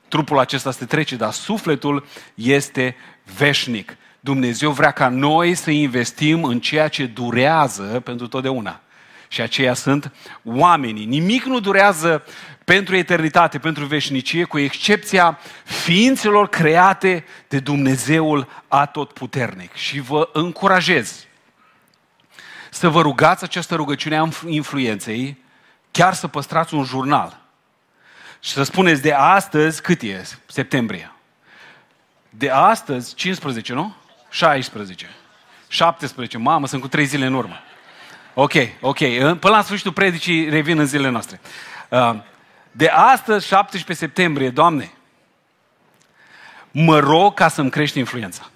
[0.07, 2.95] Trupul acesta se trece, dar sufletul este
[3.37, 3.97] veșnic.
[4.19, 8.81] Dumnezeu vrea ca noi să investim în ceea ce durează pentru totdeauna.
[9.27, 10.11] Și aceia sunt
[10.43, 11.05] oamenii.
[11.05, 12.23] Nimic nu durează
[12.63, 19.73] pentru eternitate, pentru veșnicie, cu excepția ființelor create de Dumnezeul Atotputernic.
[19.73, 21.25] Și vă încurajez
[22.69, 25.37] să vă rugați această rugăciune a influenței,
[25.91, 27.39] chiar să păstrați un jurnal.
[28.39, 30.23] Și să spuneți de astăzi, cât e?
[30.45, 31.11] Septembrie.
[32.33, 33.95] De astăzi, 15, nu?
[34.29, 35.09] 16.
[35.67, 37.55] 17, mamă, sunt cu 3 zile în urmă.
[38.33, 38.97] Ok, ok.
[39.39, 41.39] Până la sfârșitul predicii revin în zilele noastre.
[41.89, 42.15] Uh,
[42.71, 44.91] de astăzi, 17 septembrie, Doamne,
[46.71, 48.50] mă rog ca să-mi crești influența.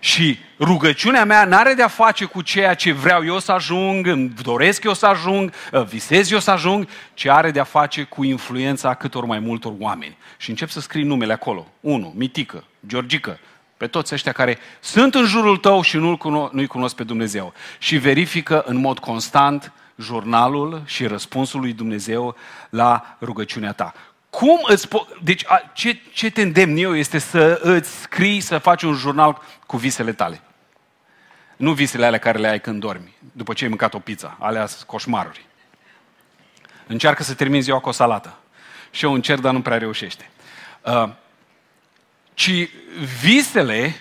[0.00, 4.84] Și rugăciunea mea n-are de-a face cu ceea ce vreau eu să ajung, îmi doresc
[4.84, 9.24] eu să ajung, uh, visez eu să ajung, ci are de-a face cu influența câtor
[9.24, 10.16] mai multor oameni.
[10.36, 11.66] Și încep să scrii numele acolo.
[11.80, 13.38] Unu, Mitică, Georgică,
[13.76, 17.52] pe toți ăștia care sunt în jurul tău și nu-l cuno- nu-i cunosc pe Dumnezeu.
[17.78, 22.36] Și verifică în mod constant jurnalul și răspunsul lui Dumnezeu
[22.70, 23.94] la rugăciunea ta.
[24.30, 28.58] Cum îți po- deci a, ce, ce te îndemn eu este să îți scrii, să
[28.58, 30.40] faci un jurnal cu visele tale.
[31.56, 34.66] Nu visele alea care le ai când dormi, după ce ai mâncat o pizza, alea
[34.66, 35.46] sunt coșmaruri.
[36.86, 38.38] Încearcă să termini ziua cu o salată.
[38.90, 40.30] Și eu încerc, dar nu prea reușește.
[40.82, 41.08] Uh,
[42.34, 42.68] ci
[43.20, 43.94] visele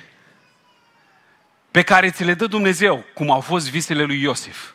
[1.72, 4.72] pe care ți le dă Dumnezeu, cum au fost visele lui Iosif.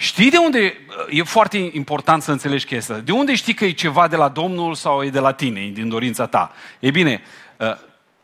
[0.00, 4.08] Știi de unde, e foarte important să înțelegi chestia De unde știi că e ceva
[4.08, 6.52] de la Domnul sau e de la tine, din dorința ta?
[6.78, 7.22] E bine,
[7.56, 7.76] uh,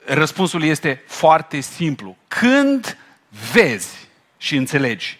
[0.04, 2.16] răspunsul este foarte simplu.
[2.28, 2.98] Când
[3.52, 5.18] vezi și înțelegi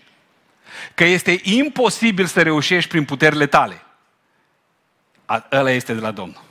[0.94, 3.82] că este imposibil să reușești prin puterile tale,
[5.52, 6.42] ăla este de la Domnul.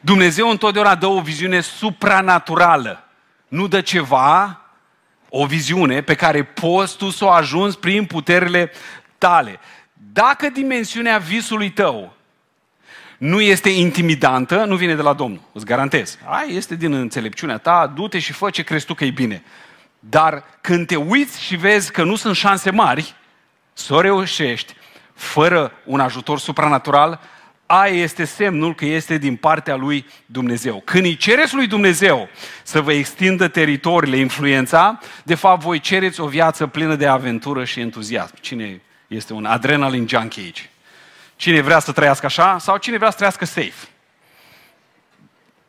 [0.00, 3.08] Dumnezeu întotdeauna dă o viziune supranaturală.
[3.48, 4.60] Nu dă ceva,
[5.36, 8.70] o viziune pe care poți tu să o ajungi prin puterile
[9.18, 9.60] tale.
[10.12, 12.16] Dacă dimensiunea visului tău
[13.18, 16.18] nu este intimidantă, nu vine de la Domnul, îți garantez.
[16.24, 19.42] Ai, este din înțelepciunea ta, du-te și fă ce crezi tu că e bine.
[19.98, 23.14] Dar când te uiți și vezi că nu sunt șanse mari
[23.72, 24.74] să o reușești
[25.14, 27.20] fără un ajutor supranatural,
[27.66, 30.82] aia este semnul că este din partea lui Dumnezeu.
[30.84, 32.28] Când îi cereți lui Dumnezeu
[32.62, 37.80] să vă extindă teritoriile, influența, de fapt voi cereți o viață plină de aventură și
[37.80, 38.34] entuziasm.
[38.40, 40.70] Cine este un adrenalin junkie aici?
[41.36, 43.88] Cine vrea să trăiască așa sau cine vrea să trăiască safe?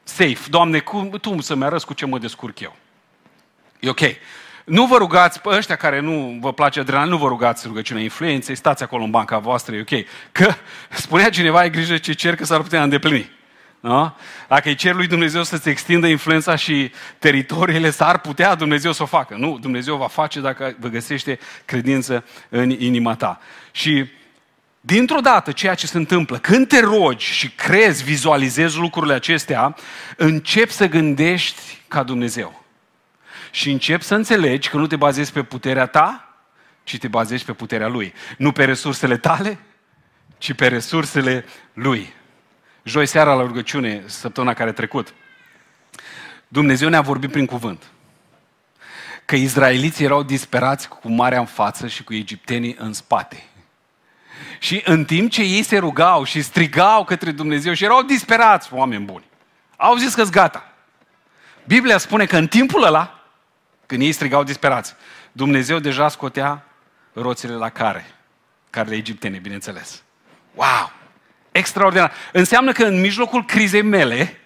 [0.04, 0.50] Safe.
[0.50, 2.76] Doamne, cum, tu să-mi arăți cu ce mă descurc eu.
[3.80, 4.02] E ok.
[4.68, 8.56] Nu vă rugați, pe ăștia care nu vă place adrenalina, nu vă rugați rugăciunea influenței,
[8.56, 10.06] stați acolo în banca voastră, e ok.
[10.32, 10.54] Că
[11.04, 13.32] spunea cineva, ai grijă ce cer că s-ar putea îndeplini.
[13.80, 14.16] Da?
[14.48, 19.06] Dacă îi cer lui Dumnezeu să-ți extindă influența și teritoriile, s-ar putea Dumnezeu să o
[19.06, 19.36] facă.
[19.36, 23.40] Nu, Dumnezeu va face dacă vă găsește credință în inima ta.
[23.72, 24.06] Și
[24.82, 29.76] dintr-o dată, ceea ce se întâmplă, când te rogi și crezi, vizualizezi lucrurile acestea,
[30.18, 32.66] începi să gândești ca Dumnezeu.
[33.58, 36.36] Și începi să înțelegi că nu te bazezi pe puterea ta,
[36.84, 38.14] ci te bazezi pe puterea Lui.
[38.38, 39.60] Nu pe resursele tale,
[40.38, 42.14] ci pe resursele Lui.
[42.84, 45.14] Joi seara la rugăciune, săptămâna care a trecut,
[46.48, 47.84] Dumnezeu ne-a vorbit prin cuvânt.
[49.26, 53.44] Că izraeliții erau disperați cu marea în față și cu egiptenii în spate.
[54.60, 59.06] Și în timp ce ei se rugau și strigau către Dumnezeu și erau disperați, oameni
[59.06, 59.26] buni,
[59.78, 60.74] au zis că gata.
[61.66, 63.17] Biblia spune că în timpul ăla,
[63.88, 64.96] când ei strigau disperați.
[65.32, 66.64] Dumnezeu deja scotea
[67.14, 68.06] roțile la care?
[68.70, 70.04] Carele egiptene, bineînțeles.
[70.56, 70.92] Wow!
[71.52, 72.12] Extraordinar.
[72.32, 74.40] Înseamnă că în mijlocul crizei mele,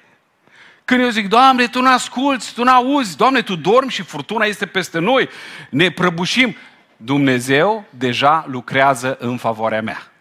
[0.85, 4.45] când eu zic, Doamne, Tu nu asculți, Tu nu auzi, Doamne, Tu dormi și furtuna
[4.45, 5.29] este peste noi,
[5.69, 6.55] ne prăbușim.
[6.97, 10.11] Dumnezeu deja lucrează în favoarea mea.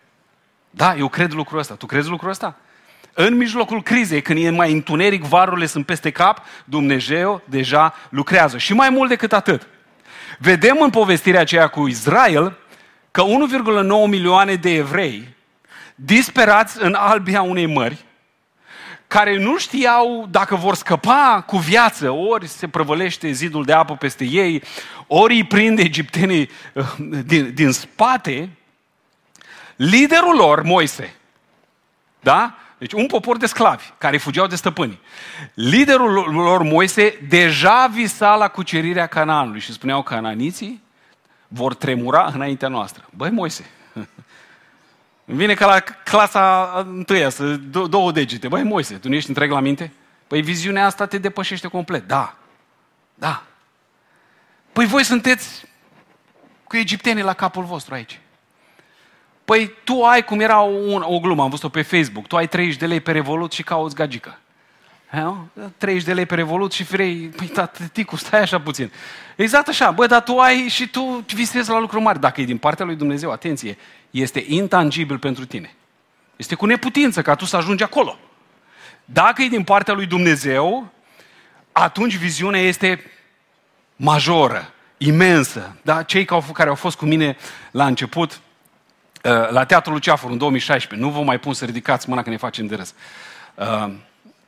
[0.71, 1.75] Da, eu cred lucrul ăsta.
[1.75, 2.57] Tu crezi lucrul ăsta?
[3.27, 8.59] În mijlocul crizei, când e mai întuneric, varurile sunt peste cap, Dumnezeu deja lucrează.
[8.59, 9.67] Și mai mult decât atât.
[10.39, 12.57] Vedem în povestirea aceea cu Israel
[13.11, 15.29] că 1,9 milioane de evrei,
[15.95, 18.05] disperați în albia unei mări,
[19.07, 24.25] care nu știau dacă vor scăpa cu viață, ori se prăvălește zidul de apă peste
[24.25, 24.63] ei,
[25.07, 26.85] ori îi prinde egiptenii uh,
[27.25, 28.49] din, din spate,
[29.77, 31.15] liderul lor, Moise,
[32.21, 32.55] da?
[32.81, 35.01] Deci un popor de sclavi care fugeau de stăpâni.
[35.55, 40.83] Liderul lor, Moise, deja visa la cucerirea Canaanului și spuneau cananiții
[41.49, 43.09] vor tremura înaintea noastră.
[43.17, 43.71] Băi, Moise,
[45.25, 47.57] îmi vine ca la clasa întâia, să
[47.89, 48.49] două degete.
[48.49, 49.93] Băi, Moise, tu nu ești întreg la minte?
[50.27, 52.07] Păi viziunea asta te depășește complet.
[52.07, 52.37] Da,
[53.15, 53.43] da.
[54.73, 55.65] Păi voi sunteți
[56.65, 58.21] cu egiptenii la capul vostru aici.
[59.51, 62.77] Păi tu ai, cum era o, o glumă, am văzut-o pe Facebook, tu ai 30
[62.77, 64.39] de lei pe Revolut și cauți gagică.
[65.77, 68.93] 30 de lei pe Revolut și vrei, păi taticu, stai așa puțin.
[69.37, 72.21] Exact așa, bă, dar tu ai și tu visezi la lucruri mari.
[72.21, 73.77] Dacă e din partea lui Dumnezeu, atenție,
[74.11, 75.75] este intangibil pentru tine.
[76.37, 78.19] Este cu neputință ca tu să ajungi acolo.
[79.05, 80.93] Dacă e din partea lui Dumnezeu,
[81.73, 83.11] atunci viziunea este
[83.97, 85.77] majoră, imensă.
[85.83, 86.03] Da?
[86.03, 87.37] Cei care au fost cu mine
[87.71, 88.50] la început, uh,
[89.51, 92.67] la Teatrul Luceafăr în 2016, nu vă mai pun să ridicați mâna că ne facem
[92.67, 92.95] de râs.
[93.55, 93.93] Uh,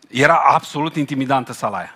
[0.09, 1.95] era absolut intimidantă sala aia.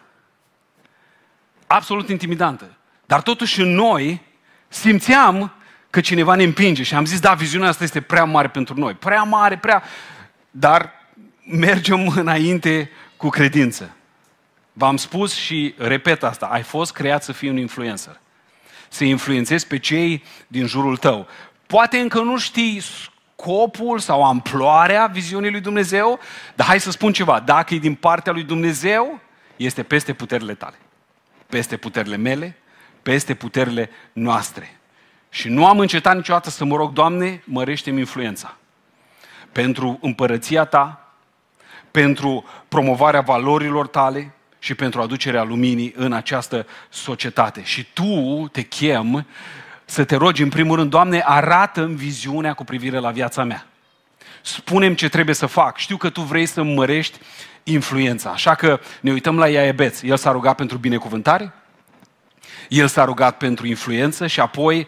[1.67, 2.77] Absolut intimidantă.
[3.07, 4.21] Dar totuși în noi
[4.69, 5.53] simțeam
[5.91, 8.95] că cineva ne împinge și am zis, da, viziunea asta este prea mare pentru noi.
[8.95, 9.83] Prea mare, prea...
[10.51, 10.93] Dar
[11.45, 13.97] mergem înainte cu credință.
[14.73, 18.21] V-am spus și repet asta, ai fost creat să fii un influencer.
[18.89, 21.27] Să influențezi pe cei din jurul tău.
[21.67, 26.21] Poate încă nu știi scopul sau amploarea viziunii lui Dumnezeu,
[26.55, 29.21] dar hai să spun ceva, dacă e din partea lui Dumnezeu,
[29.57, 30.77] este peste puterile tale.
[31.47, 32.57] Peste puterile mele,
[33.03, 34.81] peste puterile noastre.
[35.31, 38.57] Și nu am încetat niciodată să mă rog, Doamne, mărește-mi influența.
[39.53, 41.15] Pentru împărăția Ta,
[41.91, 47.63] pentru promovarea valorilor tale și pentru aducerea luminii în această societate.
[47.65, 49.27] Și Tu te chem
[49.89, 53.67] să te rogi în primul rând, Doamne, arată-mi viziunea cu privire la viața mea.
[54.43, 55.77] Spunem ce trebuie să fac.
[55.77, 57.19] Știu că Tu vrei să mărești
[57.63, 58.31] influența.
[58.31, 60.03] Așa că ne uităm la Iaebeț.
[60.03, 61.53] El s-a rugat pentru binecuvântare,
[62.69, 64.87] el s-a rugat pentru influență și apoi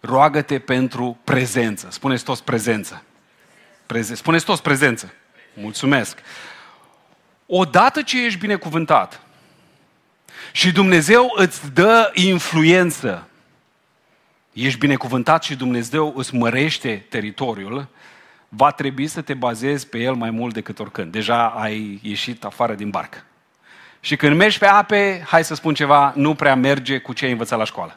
[0.00, 1.88] roagă-te pentru prezență.
[1.90, 3.02] Spuneți toți prezență.
[3.86, 5.12] Preze- Spuneți toți prezență.
[5.54, 6.18] Mulțumesc.
[7.46, 9.20] Odată ce ești binecuvântat
[10.52, 13.28] și Dumnezeu îți dă influență,
[14.64, 17.88] ești binecuvântat și Dumnezeu îți mărește teritoriul,
[18.48, 21.12] va trebui să te bazezi pe el mai mult decât oricând.
[21.12, 23.24] Deja ai ieșit afară din barcă.
[24.00, 27.30] Și când mergi pe ape, hai să spun ceva, nu prea merge cu ce ai
[27.30, 27.96] învățat la școală.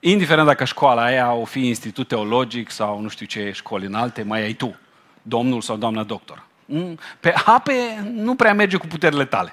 [0.00, 4.42] Indiferent dacă școala aia o fi institut teologic sau nu știu ce școli înalte, mai
[4.42, 4.76] ai tu,
[5.22, 6.46] domnul sau doamna doctor.
[6.64, 7.72] Mm, pe ape
[8.12, 9.52] nu prea merge cu puterile tale.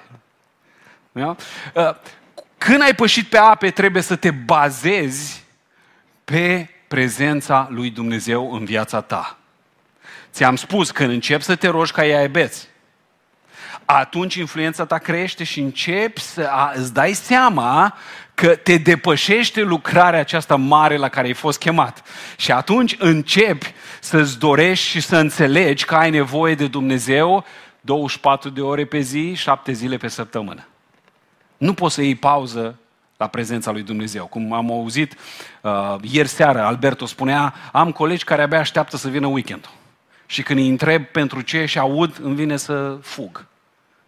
[1.12, 1.36] Da?
[1.74, 1.94] Uh,
[2.58, 5.45] când ai pășit pe ape, trebuie să te bazezi
[6.32, 9.38] pe prezența lui Dumnezeu în viața ta.
[10.32, 12.68] Ți-am spus, când începi să te rogi ca iaebeți,
[13.84, 17.96] atunci influența ta crește și începi să îți dai seama
[18.34, 22.02] că te depășește lucrarea aceasta mare la care ai fost chemat.
[22.36, 27.44] Și atunci începi să-ți dorești și să înțelegi că ai nevoie de Dumnezeu
[27.80, 30.66] 24 de ore pe zi, 7 zile pe săptămână.
[31.56, 32.78] Nu poți să iei pauză
[33.16, 34.26] la prezența lui Dumnezeu.
[34.26, 35.14] Cum am auzit
[35.60, 39.70] uh, ieri seară, Alberto spunea, am colegi care abia așteaptă să vină weekendul.
[40.26, 43.46] Și când îi întreb pentru ce și aud, îmi vine să fug.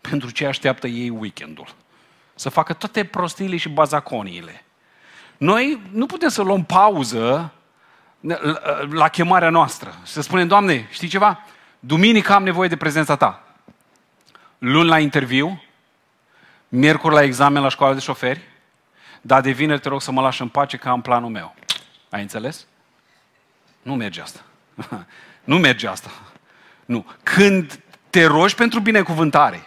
[0.01, 1.75] Pentru ce așteaptă ei weekendul
[2.39, 4.65] să facă toate prostiile și bazaconiile.
[5.37, 7.53] Noi nu putem să luăm pauză
[8.91, 9.95] la chemarea noastră.
[10.03, 11.45] Să spunem, Doamne, știi ceva?
[11.81, 13.43] Duminică am nevoie de prezența Ta.
[14.59, 15.63] Luni la interviu,
[16.69, 18.41] miercuri la examen la școala de șoferi,
[19.21, 21.55] dar de vineri te rog să mă lași în pace că am planul meu.
[22.11, 22.67] Ai înțeles?
[23.83, 24.41] Nu merge asta.
[25.45, 26.11] nu merge asta.
[26.85, 27.07] Nu.
[27.23, 29.63] Când te rogi pentru binecuvântare,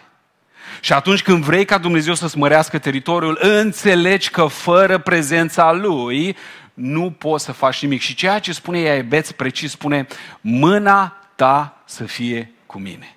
[0.80, 6.36] și atunci când vrei ca Dumnezeu să smărească teritoriul, înțelegi că fără prezența Lui
[6.74, 8.00] nu poți să faci nimic.
[8.00, 10.06] Și ceea ce spune Iaebeț precis spune,
[10.40, 13.16] mâna ta să fie cu mine.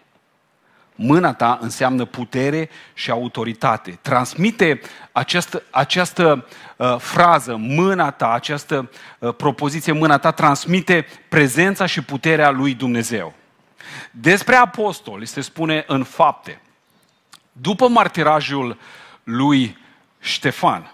[0.96, 4.00] Mâna ta înseamnă putere și autoritate.
[4.02, 4.82] Transmite
[5.12, 12.50] această, această uh, frază, mâna ta, această uh, propoziție, mâna ta, transmite prezența și puterea
[12.50, 13.34] lui Dumnezeu.
[14.12, 16.62] Despre apostoli se spune în fapte
[17.52, 18.78] după martirajul
[19.24, 19.78] lui
[20.20, 20.92] Ștefan,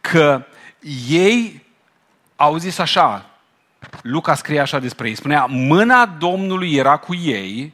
[0.00, 0.46] că
[1.08, 1.66] ei
[2.36, 3.30] au zis așa,
[4.02, 7.72] Luca scrie așa despre ei, spunea, mâna Domnului era cu ei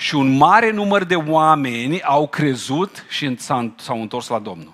[0.00, 3.36] și un mare număr de oameni au crezut și
[3.76, 4.72] s-au întors la Domnul.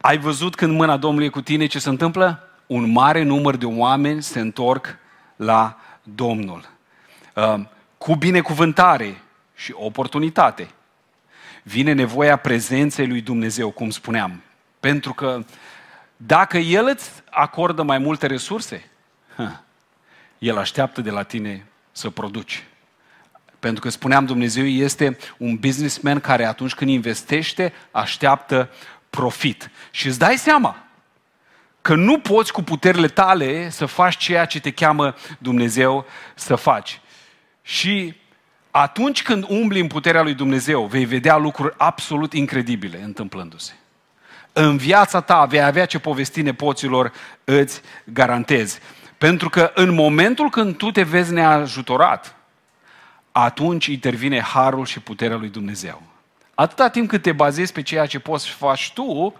[0.00, 2.48] Ai văzut când mâna Domnului e cu tine ce se întâmplă?
[2.66, 4.98] Un mare număr de oameni se întorc
[5.36, 6.68] la Domnul.
[7.34, 7.60] Uh,
[7.98, 9.22] cu binecuvântare,
[9.54, 10.68] și oportunitate.
[11.62, 14.42] Vine nevoia prezenței lui Dumnezeu, cum spuneam.
[14.80, 15.44] Pentru că
[16.16, 18.90] dacă El îți acordă mai multe resurse,
[20.38, 22.66] El așteaptă de la tine să produci.
[23.62, 28.70] Pentru că spuneam, Dumnezeu este un businessman care atunci când investește, așteaptă
[29.10, 29.70] profit.
[29.90, 30.76] Și îți dai seama
[31.82, 37.00] că nu poți cu puterile tale să faci ceea ce te cheamă Dumnezeu să faci.
[37.62, 38.14] Și
[38.70, 43.72] atunci când umbli în puterea lui Dumnezeu, vei vedea lucruri absolut incredibile întâmplându-se.
[44.52, 47.12] În viața ta vei avea ce povesti nepoților,
[47.44, 48.78] îți garantez.
[49.18, 52.36] Pentru că în momentul când tu te vezi neajutorat,
[53.32, 56.02] atunci intervine harul și puterea lui Dumnezeu.
[56.54, 59.34] Atâta timp cât te bazezi pe ceea ce poți să faci tu,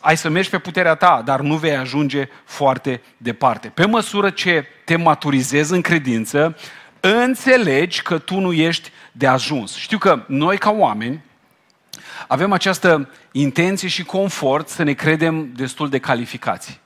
[0.00, 3.68] ai să mergi pe puterea ta, dar nu vei ajunge foarte departe.
[3.68, 6.56] Pe măsură ce te maturizezi în credință,
[7.00, 9.76] înțelegi că tu nu ești de ajuns.
[9.76, 11.24] Știu că noi ca oameni
[12.26, 16.80] avem această intenție și confort să ne credem destul de calificați.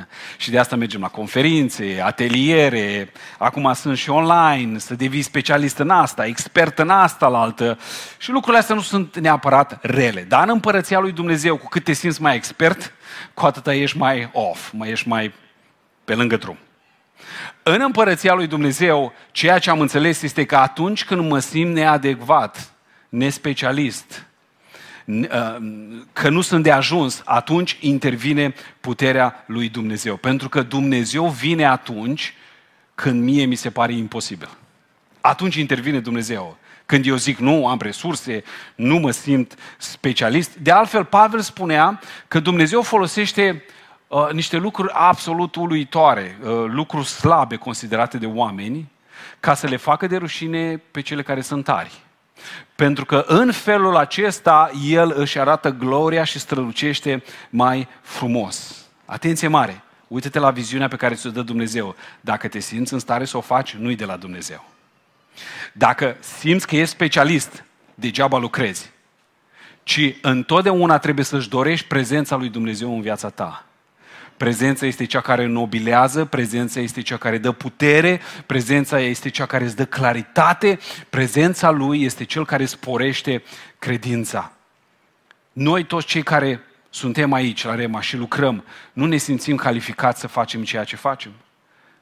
[0.36, 5.90] Și de asta mergem la conferințe, ateliere, acum sunt și online, să devii specialist în
[5.90, 7.78] asta, expert în asta la altă.
[8.18, 10.22] Și lucrurile astea nu sunt neapărat rele.
[10.22, 12.92] Dar în împărăția lui Dumnezeu, cu cât te simți mai expert,
[13.34, 15.32] cu atât ești mai off, mai ești mai
[16.04, 16.58] pe lângă drum.
[17.62, 22.72] În împărăția lui Dumnezeu, ceea ce am înțeles este că atunci când mă simt neadecvat,
[23.08, 24.31] nespecialist, Uh,
[26.12, 30.16] că nu sunt de ajuns, atunci intervine puterea lui Dumnezeu.
[30.16, 32.34] Pentru că Dumnezeu vine atunci
[32.94, 34.48] când mie mi se pare imposibil.
[35.20, 36.56] Atunci intervine Dumnezeu.
[36.86, 38.44] Când eu zic nu, am resurse,
[38.74, 40.56] nu mă simt specialist.
[40.56, 43.64] De altfel, Pavel spunea că Dumnezeu folosește
[44.08, 48.90] uh, niște lucruri absolut uluitoare, uh, lucruri slabe considerate de oameni,
[49.40, 52.02] ca să le facă de rușine pe cele care sunt tari.
[52.74, 58.86] Pentru că în felul acesta El își arată gloria și strălucește mai frumos.
[59.04, 59.82] Atenție mare!
[60.08, 61.96] Uită-te la viziunea pe care ți-o dă Dumnezeu.
[62.20, 64.64] Dacă te simți în stare să o faci, nu-i de la Dumnezeu.
[65.72, 67.64] Dacă simți că ești specialist,
[67.94, 68.90] degeaba lucrezi.
[69.82, 73.66] Ci întotdeauna trebuie să-și dorești prezența lui Dumnezeu în viața ta.
[74.42, 79.64] Prezența este cea care nobilează, prezența este cea care dă putere, prezența este cea care
[79.64, 80.78] îți dă claritate,
[81.10, 83.42] prezența Lui este cel care sporește
[83.78, 84.52] credința.
[85.52, 90.26] Noi toți cei care suntem aici la Rema și lucrăm, nu ne simțim calificați să
[90.26, 91.32] facem ceea ce facem.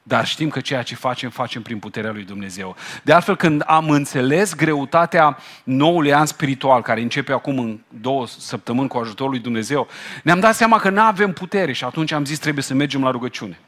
[0.03, 2.75] Dar știm că ceea ce facem, facem prin puterea lui Dumnezeu.
[3.03, 8.87] De altfel, când am înțeles greutatea noului an spiritual, care începe acum în două săptămâni
[8.87, 9.87] cu ajutorul lui Dumnezeu,
[10.23, 13.11] ne-am dat seama că nu avem putere și atunci am zis trebuie să mergem la
[13.11, 13.59] rugăciune.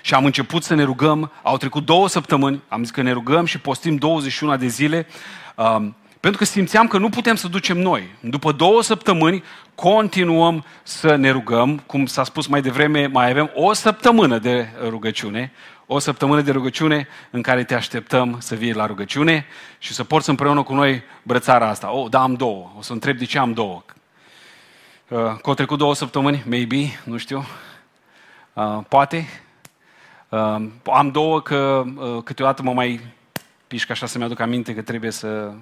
[0.00, 3.44] Și am început să ne rugăm, au trecut două săptămâni, am zis că ne rugăm
[3.44, 5.06] și postim 21 de zile,
[5.54, 8.08] um, pentru că simțeam că nu putem să ducem noi.
[8.20, 9.44] După două săptămâni
[9.74, 11.78] continuăm să ne rugăm.
[11.78, 15.52] Cum s-a spus mai devreme, mai avem o săptămână de rugăciune.
[15.86, 19.46] O săptămână de rugăciune în care te așteptăm să vii la rugăciune
[19.78, 21.92] și să porți împreună cu noi brățara asta.
[21.92, 22.72] Oh, da, am două.
[22.78, 23.84] O să întreb de ce am două.
[25.08, 27.44] Uh, că au trecut două săptămâni, maybe, nu știu.
[28.52, 29.28] Uh, poate.
[30.28, 33.00] Uh, am două că uh, câteodată mă mai
[33.66, 35.52] pișcă așa să-mi aduc aminte că trebuie să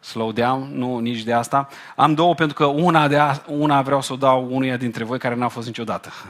[0.00, 1.68] slow down, nu nici de asta.
[1.96, 5.18] Am două pentru că una, de a, una vreau să o dau unuia dintre voi
[5.18, 6.12] care n-a fost niciodată.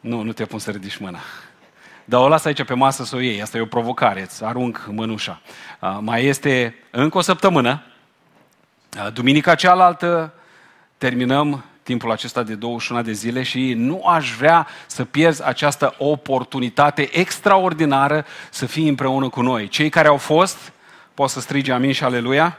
[0.00, 1.18] Nu, nu te pun să ridici mâna.
[2.04, 3.42] Dar o las aici pe masă să o iei.
[3.42, 4.22] Asta e o provocare.
[4.22, 5.40] Îți arunc mânușa.
[5.80, 7.82] Uh, mai este încă o săptămână.
[8.96, 10.32] Uh, duminica cealaltă
[10.98, 17.18] terminăm timpul acesta de 21 de zile și nu aș vrea să pierzi această oportunitate
[17.18, 19.68] extraordinară să fii împreună cu noi.
[19.68, 20.72] Cei care au fost,
[21.14, 22.58] Poți să strigi amin și aleluia?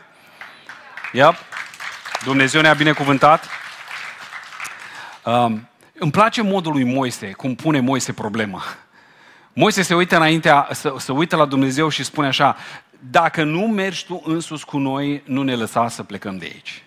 [1.12, 1.34] Yep.
[2.24, 3.48] Dumnezeu ne-a binecuvântat.
[5.24, 8.64] Um, îmi place modul lui Moise, cum pune Moise problema.
[9.54, 12.58] Moise se uită înaintea, să, să uită la Dumnezeu și spune așa,
[13.00, 16.84] dacă nu mergi tu însus cu noi, nu ne lăsa să plecăm de aici.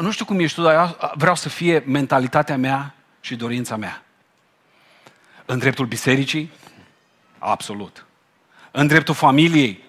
[0.00, 4.02] Nu știu cum ești tu, dar vreau să fie mentalitatea mea și dorința mea.
[5.44, 6.50] În dreptul bisericii?
[7.38, 8.06] Absolut.
[8.70, 9.84] În dreptul familiei?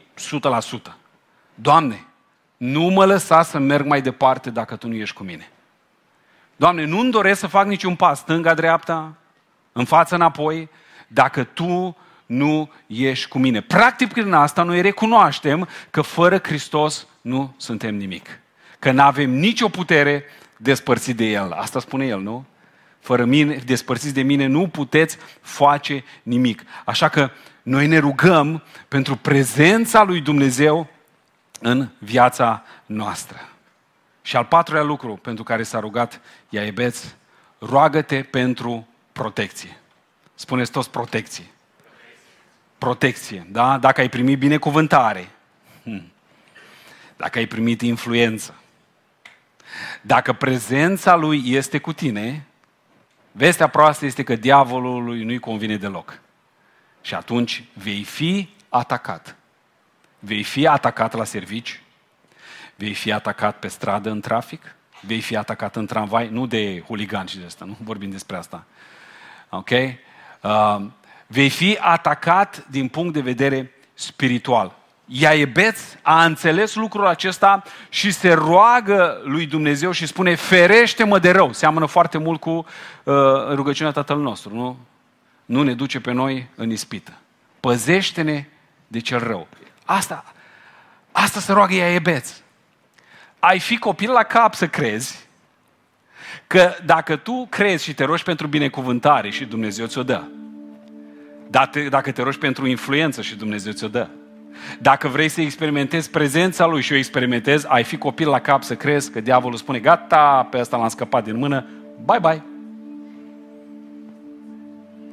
[0.90, 0.94] 100%.
[1.56, 2.06] Doamne,
[2.58, 5.50] nu mă lăsa să merg mai departe dacă Tu nu ești cu mine.
[6.56, 9.14] Doamne, nu-mi doresc să fac niciun pas stânga-dreapta,
[9.72, 10.70] în față înapoi,
[11.08, 13.62] dacă Tu nu ești cu mine.
[13.62, 18.40] Practic, prin asta, noi recunoaștem că fără Hristos nu suntem nimic.
[18.80, 20.24] Că nu avem nicio putere
[20.58, 21.52] despărțit de El.
[21.52, 22.46] Asta spune El, nu?
[23.00, 26.64] Fără mine, despărțiți de mine, nu puteți face nimic.
[26.86, 27.30] Așa că
[27.66, 30.88] noi ne rugăm pentru prezența lui Dumnezeu
[31.60, 33.50] în viața noastră.
[34.22, 37.04] Și al patrulea lucru pentru care s-a rugat Iaebeț,
[37.60, 39.78] roagă-te pentru protecție.
[40.36, 41.46] Spuneți toți protecție.
[42.78, 43.78] Protecție, da?
[43.78, 45.30] Dacă ai primit binecuvântare,
[45.84, 46.12] hmm.
[47.16, 48.56] dacă ai primit influență,
[50.02, 52.46] Dacă prezența lui este cu tine,
[53.32, 56.20] vestea proastă este că diavolului nu-i convine deloc.
[57.06, 59.36] Și atunci vei fi atacat.
[60.20, 61.82] Vei fi atacat la servici,
[62.76, 67.30] vei fi atacat pe stradă în trafic, vei fi atacat în tramvai, nu de huligani
[67.30, 68.66] și de asta, nu vorbim despre asta.
[69.50, 69.70] Ok?
[69.70, 70.86] Uh,
[71.28, 74.76] vei fi atacat din punct de vedere spiritual.
[75.06, 81.52] Iaebeț a înțeles lucrul acesta și se roagă lui Dumnezeu și spune, ferește-mă de rău.
[81.52, 83.14] Seamănă foarte mult cu uh,
[83.54, 84.78] rugăciunea Tatăl nostru, nu?
[85.46, 87.14] Nu ne duce pe noi în ispită.
[87.60, 88.46] Păzește-ne
[88.88, 89.48] de cel rău.
[89.86, 90.34] Asta,
[91.12, 92.34] asta se roagă Iaebeț.
[93.40, 95.28] Ai fi copil la cap să crezi
[96.48, 100.24] că dacă tu crezi și te rogi pentru binecuvântare și Dumnezeu ți-o dă,
[101.90, 104.08] dacă te rogi pentru influență și Dumnezeu ți-o dă,
[104.80, 108.76] dacă vrei să experimentezi prezența Lui și o experimentezi, ai fi copil la cap să
[108.76, 111.66] crezi că diavolul spune, gata, pe asta l-am scăpat din mână,
[112.06, 112.44] bye bye.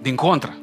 [0.03, 0.55] Din contră,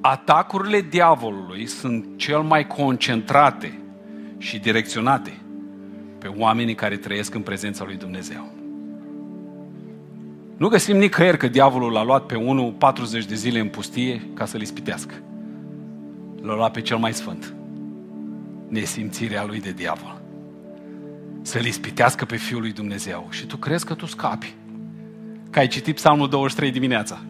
[0.00, 3.78] atacurile diavolului sunt cel mai concentrate
[4.38, 5.38] și direcționate
[6.18, 8.52] pe oamenii care trăiesc în prezența lui Dumnezeu.
[10.56, 14.44] Nu găsim nicăieri că diavolul l-a luat pe unul 40 de zile în pustie ca
[14.44, 15.14] să-l ispitească.
[16.42, 17.54] L-a luat pe cel mai sfânt.
[18.68, 20.20] Nesimțirea lui de diavol.
[21.42, 23.26] Să-l ispitească pe Fiul lui Dumnezeu.
[23.30, 24.54] Și tu crezi că tu scapi.
[25.54, 27.20] Că ai citit Psalmul 23 dimineața.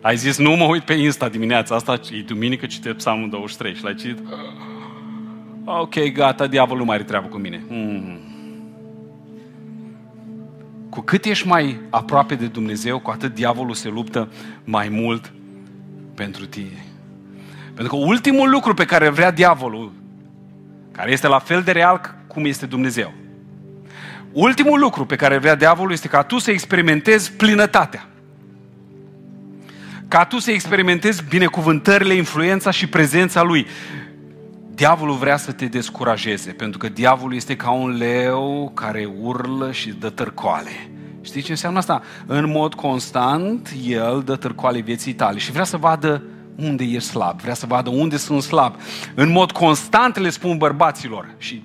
[0.00, 3.82] Ai zis, nu mă uit pe Insta dimineața asta, e duminică, citesc Psalmul 23 și
[3.82, 4.18] l-ai citit?
[5.64, 7.64] Ok, gata, diavolul nu mai are treabă cu mine.
[7.68, 8.18] Mm.
[10.90, 14.28] Cu cât ești mai aproape de Dumnezeu, cu atât diavolul se luptă
[14.64, 15.32] mai mult
[16.14, 16.84] pentru tine.
[17.74, 19.92] Pentru că ultimul lucru pe care vrea diavolul,
[20.92, 23.12] care este la fel de real cum este Dumnezeu,
[24.34, 28.08] ultimul lucru pe care vrea diavolul este ca tu să experimentezi plinătatea.
[30.08, 33.66] Ca tu să experimentezi binecuvântările, influența și prezența lui.
[34.74, 39.90] Diavolul vrea să te descurajeze, pentru că diavolul este ca un leu care urlă și
[39.90, 40.90] dă târcoale.
[41.20, 42.02] Știi ce înseamnă asta?
[42.26, 46.22] În mod constant, el dă târcoale vieții tale și vrea să vadă
[46.56, 48.74] unde ești slab, vrea să vadă unde sunt slab.
[49.14, 51.62] În mod constant le spun bărbaților și,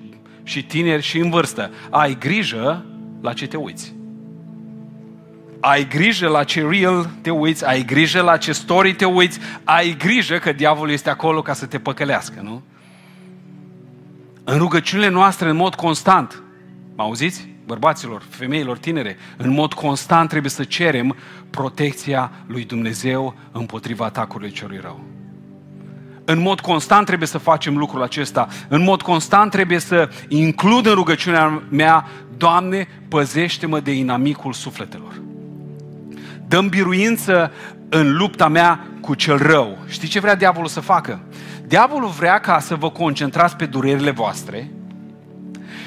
[0.49, 2.85] și tineri și în vârstă, ai grijă
[3.21, 3.93] la ce te uiți.
[5.59, 9.95] Ai grijă la ce real te uiți, ai grijă la ce story te uiți, ai
[9.97, 12.61] grijă că diavolul este acolo ca să te păcălească, nu?
[14.43, 16.43] În rugăciunile noastre, în mod constant,
[16.95, 17.47] mă auziți?
[17.65, 21.15] Bărbaților, femeilor, tinere, în mod constant trebuie să cerem
[21.49, 25.18] protecția lui Dumnezeu împotriva atacului celui rău.
[26.32, 28.47] În mod constant trebuie să facem lucrul acesta.
[28.67, 32.07] În mod constant trebuie să includ în rugăciunea mea,
[32.38, 35.21] Doamne, păzește-mă de inamicul sufletelor.
[36.47, 37.51] Dăm biruință
[37.89, 39.77] în lupta mea cu cel rău.
[39.88, 41.19] Știi ce vrea diavolul să facă?
[41.65, 44.71] Diavolul vrea ca să vă concentrați pe durerile voastre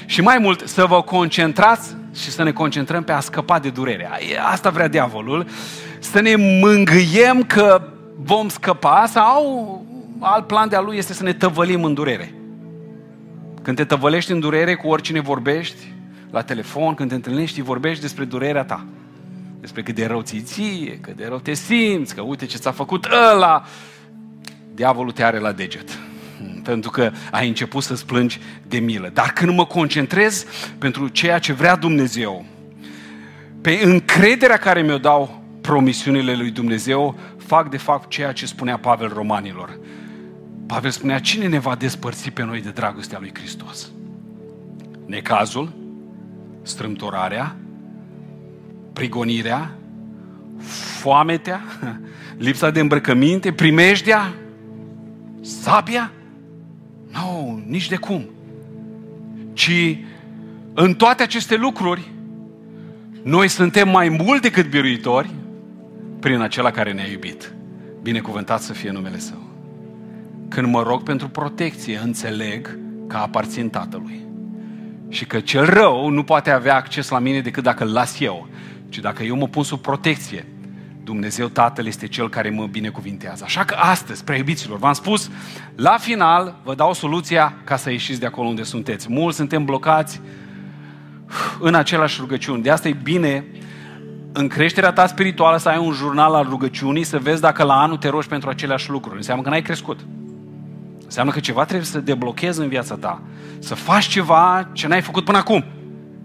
[0.06, 4.10] și mai mult să vă concentrați și să ne concentrăm pe a scăpa de durere.
[4.50, 5.46] Asta vrea diavolul.
[5.98, 7.82] Să ne mângâiem că
[8.16, 9.81] vom scăpa sau
[10.24, 12.34] alt plan de-a lui este să ne tăvălim în durere.
[13.62, 15.94] Când te tăvălești în durere cu oricine vorbești,
[16.30, 18.84] la telefon, când te întâlnești, vorbești despre durerea ta.
[19.60, 22.70] Despre cât de rău ți ție, cât de rău te simți, că uite ce ți-a
[22.70, 23.64] făcut ăla.
[24.74, 25.98] Diavolul te are la deget
[26.62, 29.10] pentru că ai început să-ți plângi de milă.
[29.12, 30.46] Dar când mă concentrez
[30.78, 32.44] pentru ceea ce vrea Dumnezeu,
[33.60, 39.12] pe încrederea care mi-o dau promisiunile lui Dumnezeu, fac de fapt ceea ce spunea Pavel
[39.14, 39.78] romanilor.
[40.72, 43.90] Pavel spunea, cine ne va despărți pe noi de dragostea lui Hristos?
[45.06, 45.72] Necazul,
[46.62, 47.56] strâmtorarea,
[48.92, 49.70] prigonirea,
[51.00, 51.60] foametea,
[52.46, 54.34] lipsa de îmbrăcăminte, primejdea,
[55.40, 56.12] sabia?
[57.10, 58.28] Nu, no, nici de cum.
[59.52, 59.96] Ci
[60.74, 62.10] în toate aceste lucruri,
[63.22, 65.30] noi suntem mai mult decât biruitori
[66.20, 67.54] prin acela care ne-a iubit.
[68.02, 69.51] Binecuvântat să fie numele Său.
[70.54, 72.78] Când mă rog pentru protecție, înțeleg
[73.08, 74.26] că aparțin Tatălui.
[75.08, 78.48] Și că cel rău nu poate avea acces la mine decât dacă îl las eu,
[78.88, 80.46] ci dacă eu mă pun sub protecție
[81.04, 83.44] Dumnezeu Tatăl este Cel care mă binecuvintează.
[83.44, 85.30] Așa că astăzi, preiubiților, v-am spus,
[85.76, 89.06] la final vă dau soluția ca să ieșiți de acolo unde sunteți.
[89.10, 90.20] Mulți suntem blocați
[91.60, 92.62] în același rugăciuni.
[92.62, 93.44] De asta e bine
[94.32, 97.96] în creșterea ta spirituală să ai un jurnal al rugăciunii, să vezi dacă la anul
[97.96, 99.16] te rogi pentru aceleași lucruri.
[99.16, 100.00] Înseamnă că n-ai crescut.
[101.12, 103.22] Înseamnă că ceva trebuie să deblochezi în viața ta.
[103.58, 105.64] Să faci ceva ce n-ai făcut până acum.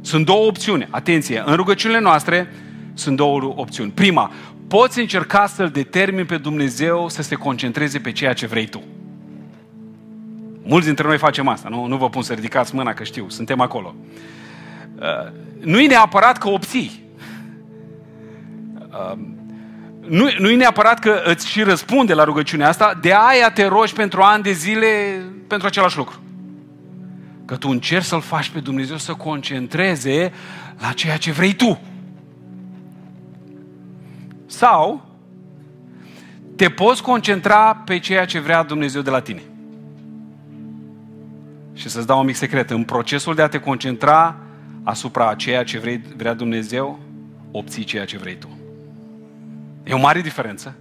[0.02, 0.88] Sunt două opțiuni.
[0.90, 2.54] Atenție, în rugăciunile noastre
[2.94, 3.92] sunt două opțiuni.
[3.92, 4.32] Prima,
[4.68, 8.82] poți încerca să-L determini pe Dumnezeu să se concentreze pe ceea ce vrei tu.
[10.64, 13.62] Mulți dintre noi facem asta, nu, nu vă pun să ridicați mâna că știu, suntem
[13.62, 13.96] acolo.
[14.96, 17.04] Uh, nu e neapărat că obții.
[18.90, 19.20] Uh,
[20.08, 23.94] nu, nu e neapărat că îți și răspunde la rugăciunea asta, de aia te rogi
[23.94, 26.22] pentru ani de zile pentru același lucru.
[27.46, 30.34] Că tu încerci să-L faci pe Dumnezeu să concentreze
[30.80, 31.80] la ceea ce vrei tu.
[34.46, 35.06] Sau
[36.56, 39.42] te poți concentra pe ceea ce vrea Dumnezeu de la tine.
[41.74, 42.70] Și să-ți dau un mic secret.
[42.70, 44.36] În procesul de a te concentra
[44.84, 47.00] asupra ceea ce vrei, vrea Dumnezeu,
[47.52, 48.57] obții ceea ce vrei tu.
[49.88, 50.76] E o mare diferență.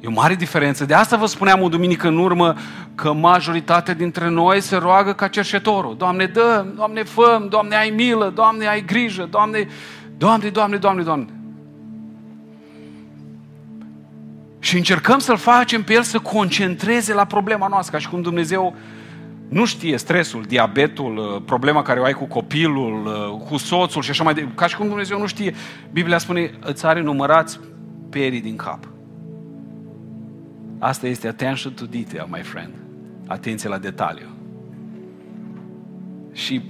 [0.00, 0.84] E o mare diferență.
[0.84, 2.54] De asta vă spuneam o duminică în urmă
[2.94, 5.96] că majoritatea dintre noi se roagă ca cerșetorul.
[5.96, 9.68] Doamne, dă, Doamne, fă Doamne, ai milă, Doamne, ai grijă, Doamne,
[10.16, 11.26] Doamne, Doamne, Doamne, Doamne.
[14.58, 18.76] Și încercăm să-L facem pe El să concentreze la problema noastră, ca și cum Dumnezeu
[19.48, 24.10] nu știe stresul, diabetul, uh, problema care o ai cu copilul, uh, cu soțul și
[24.10, 24.56] așa mai departe.
[24.56, 25.54] Ca și cum Dumnezeu nu știe.
[25.92, 27.60] Biblia spune, îți are numărați
[28.10, 28.88] perii din cap.
[30.78, 32.72] Asta este attention to detail, my friend.
[33.26, 34.28] Atenție la detaliu.
[36.32, 36.62] Și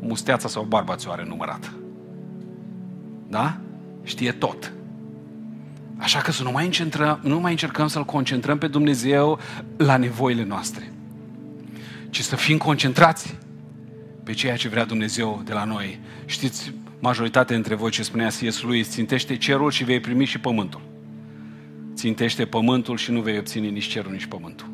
[0.00, 1.68] musteața sau barba ți-o are numărată.
[3.28, 3.56] Da?
[4.02, 4.72] Știe tot.
[5.98, 9.38] Așa că să nu mai, încentrăm, nu mai încercăm să-L concentrăm pe Dumnezeu
[9.76, 10.92] la nevoile noastre,
[12.10, 13.36] ci să fim concentrați
[14.24, 16.00] pe ceea ce vrea Dumnezeu de la noi.
[16.24, 18.62] Știți, majoritatea dintre voi ce spunea C.S.
[18.62, 20.80] lui, țintește cerul și vei primi și pământul.
[21.94, 24.66] Țintește pământul și nu vei obține nici cerul, nici pământul.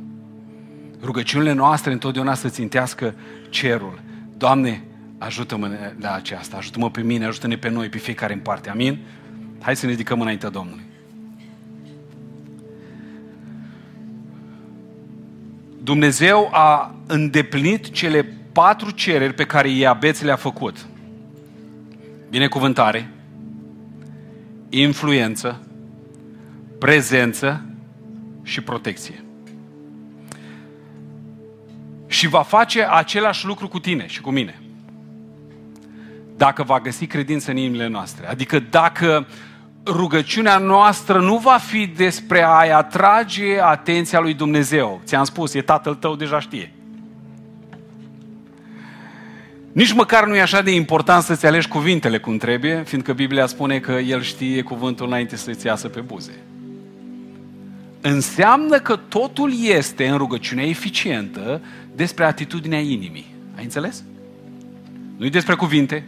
[1.03, 3.14] Rugăciunile noastre întotdeauna să țintească
[3.49, 4.01] cerul.
[4.37, 4.85] Doamne,
[5.18, 5.70] ajută-mă
[6.01, 8.70] la aceasta, ajută-mă pe mine, ajută-ne pe noi, pe fiecare în parte.
[8.70, 8.99] Amin?
[9.61, 10.85] Hai să ne ridicăm înaintea Domnului.
[15.85, 18.22] Dumnezeu a îndeplinit cele
[18.53, 20.87] patru cereri pe care Iabeț le-a făcut.
[22.30, 23.11] Binecuvântare,
[24.68, 25.61] influență,
[26.78, 27.64] prezență
[28.43, 29.24] și protecție.
[32.07, 34.61] Și va face același lucru cu tine și cu mine.
[36.37, 38.28] Dacă va găsi credință în inimile noastre.
[38.28, 39.26] Adică dacă
[39.87, 45.01] rugăciunea noastră nu va fi despre a-i atrage atenția lui Dumnezeu.
[45.05, 46.72] Ți-am spus, e tatăl tău, deja știe.
[49.72, 53.78] Nici măcar nu e așa de important să-ți alegi cuvintele cum trebuie, fiindcă Biblia spune
[53.78, 56.32] că El știe cuvântul înainte să-ți iasă pe buze.
[58.01, 61.61] Înseamnă că totul este în rugăciunea eficientă
[61.95, 63.35] despre atitudinea inimii.
[63.57, 64.05] Ai înțeles?
[65.16, 66.07] Nu-i despre cuvinte,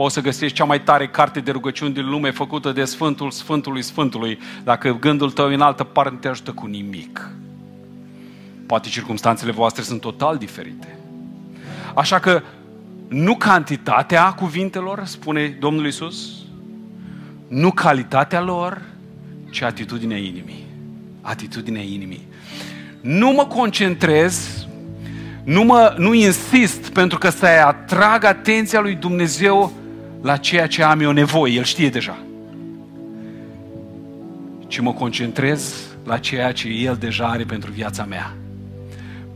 [0.00, 3.82] poți să găsești cea mai tare carte de rugăciuni din lume făcută de Sfântul Sfântului
[3.82, 4.38] Sfântului.
[4.64, 7.30] Dacă gândul tău în altă parte, nu te ajută cu nimic.
[8.66, 10.98] Poate circumstanțele voastre sunt total diferite.
[11.94, 12.42] Așa că
[13.08, 16.30] nu cantitatea cuvintelor, spune Domnul Isus,
[17.48, 18.82] nu calitatea lor,
[19.50, 20.64] ci atitudinea inimii.
[21.20, 22.26] Atitudinea inimii.
[23.00, 24.66] Nu mă concentrez,
[25.44, 29.78] nu, mă, nu insist pentru că să atrag atenția lui Dumnezeu
[30.22, 32.18] la ceea ce am eu nevoie, El știe deja.
[34.66, 38.34] Ci mă concentrez la ceea ce El deja are pentru viața mea.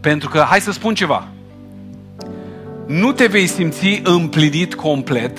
[0.00, 1.28] Pentru că, hai să spun ceva,
[2.86, 5.38] nu te vei simți împlinit complet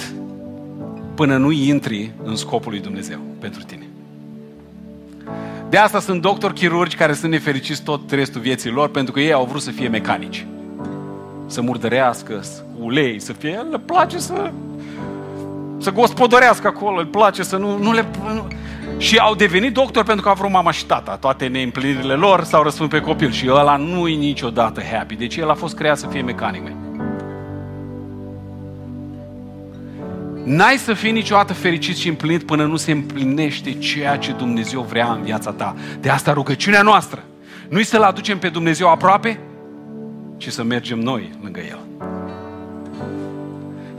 [1.16, 3.84] până nu intri în scopul lui Dumnezeu pentru tine.
[5.70, 9.34] De asta sunt doctori chirurgi care sunt nefericiți tot restul vieții lor pentru că ei
[9.34, 10.46] au vrut să fie mecanici.
[11.46, 12.44] Să murdărească,
[12.80, 13.66] ulei, să fie...
[13.72, 14.52] Le place să
[15.78, 18.06] să gospodărească acolo, îi place să nu, nu le...
[18.34, 18.48] Nu...
[18.98, 21.18] Și au devenit doctori pentru că au vrut mama și tata.
[21.18, 23.32] Toate neîmplinirile lor s-au răspuns pe copil.
[23.32, 25.16] Și ăla nu e niciodată happy.
[25.16, 26.64] Deci el a fost creat să fie mecanic.
[26.64, 26.76] Mei.
[30.44, 35.12] N-ai să fii niciodată fericit și împlinit până nu se împlinește ceea ce Dumnezeu vrea
[35.12, 35.76] în viața ta.
[36.00, 37.24] De asta rugăciunea noastră
[37.70, 39.40] nu-i să-L aducem pe Dumnezeu aproape,
[40.38, 41.80] ci să mergem noi lângă El.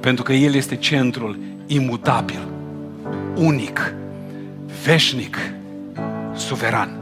[0.00, 2.48] Pentru că El este centrul imutabil,
[3.34, 3.94] unic,
[4.84, 5.38] veșnic,
[6.34, 6.98] suveran.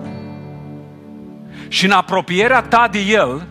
[1.69, 3.47] Și în apropierea ta de El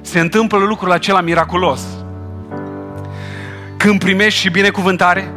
[0.00, 1.80] se întâmplă lucrul acela miraculos.
[3.76, 5.32] Când primești și binecuvântare,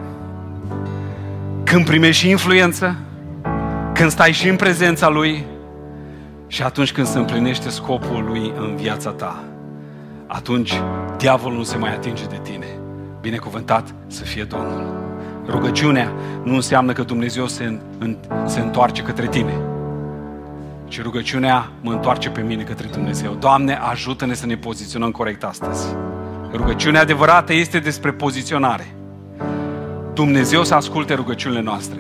[1.64, 2.96] când primești și influență,
[3.94, 5.46] când stai și în prezența Lui,
[6.50, 9.44] Și atunci când se împlinește scopul lui în viața ta,
[10.28, 10.82] atunci
[11.18, 12.77] diavolul nu se mai atinge de tine.
[13.28, 14.84] Binecuvântat să fie Domnul.
[15.48, 16.14] Rugăciunea
[16.44, 19.54] nu înseamnă că Dumnezeu se, în, se întoarce către tine,
[20.88, 23.34] ci rugăciunea mă întoarce pe mine către Dumnezeu.
[23.34, 25.88] Doamne, ajută-ne să ne poziționăm corect astăzi.
[26.52, 28.96] Rugăciunea adevărată este despre poziționare.
[30.14, 32.00] Dumnezeu să asculte rugăciunile noastre.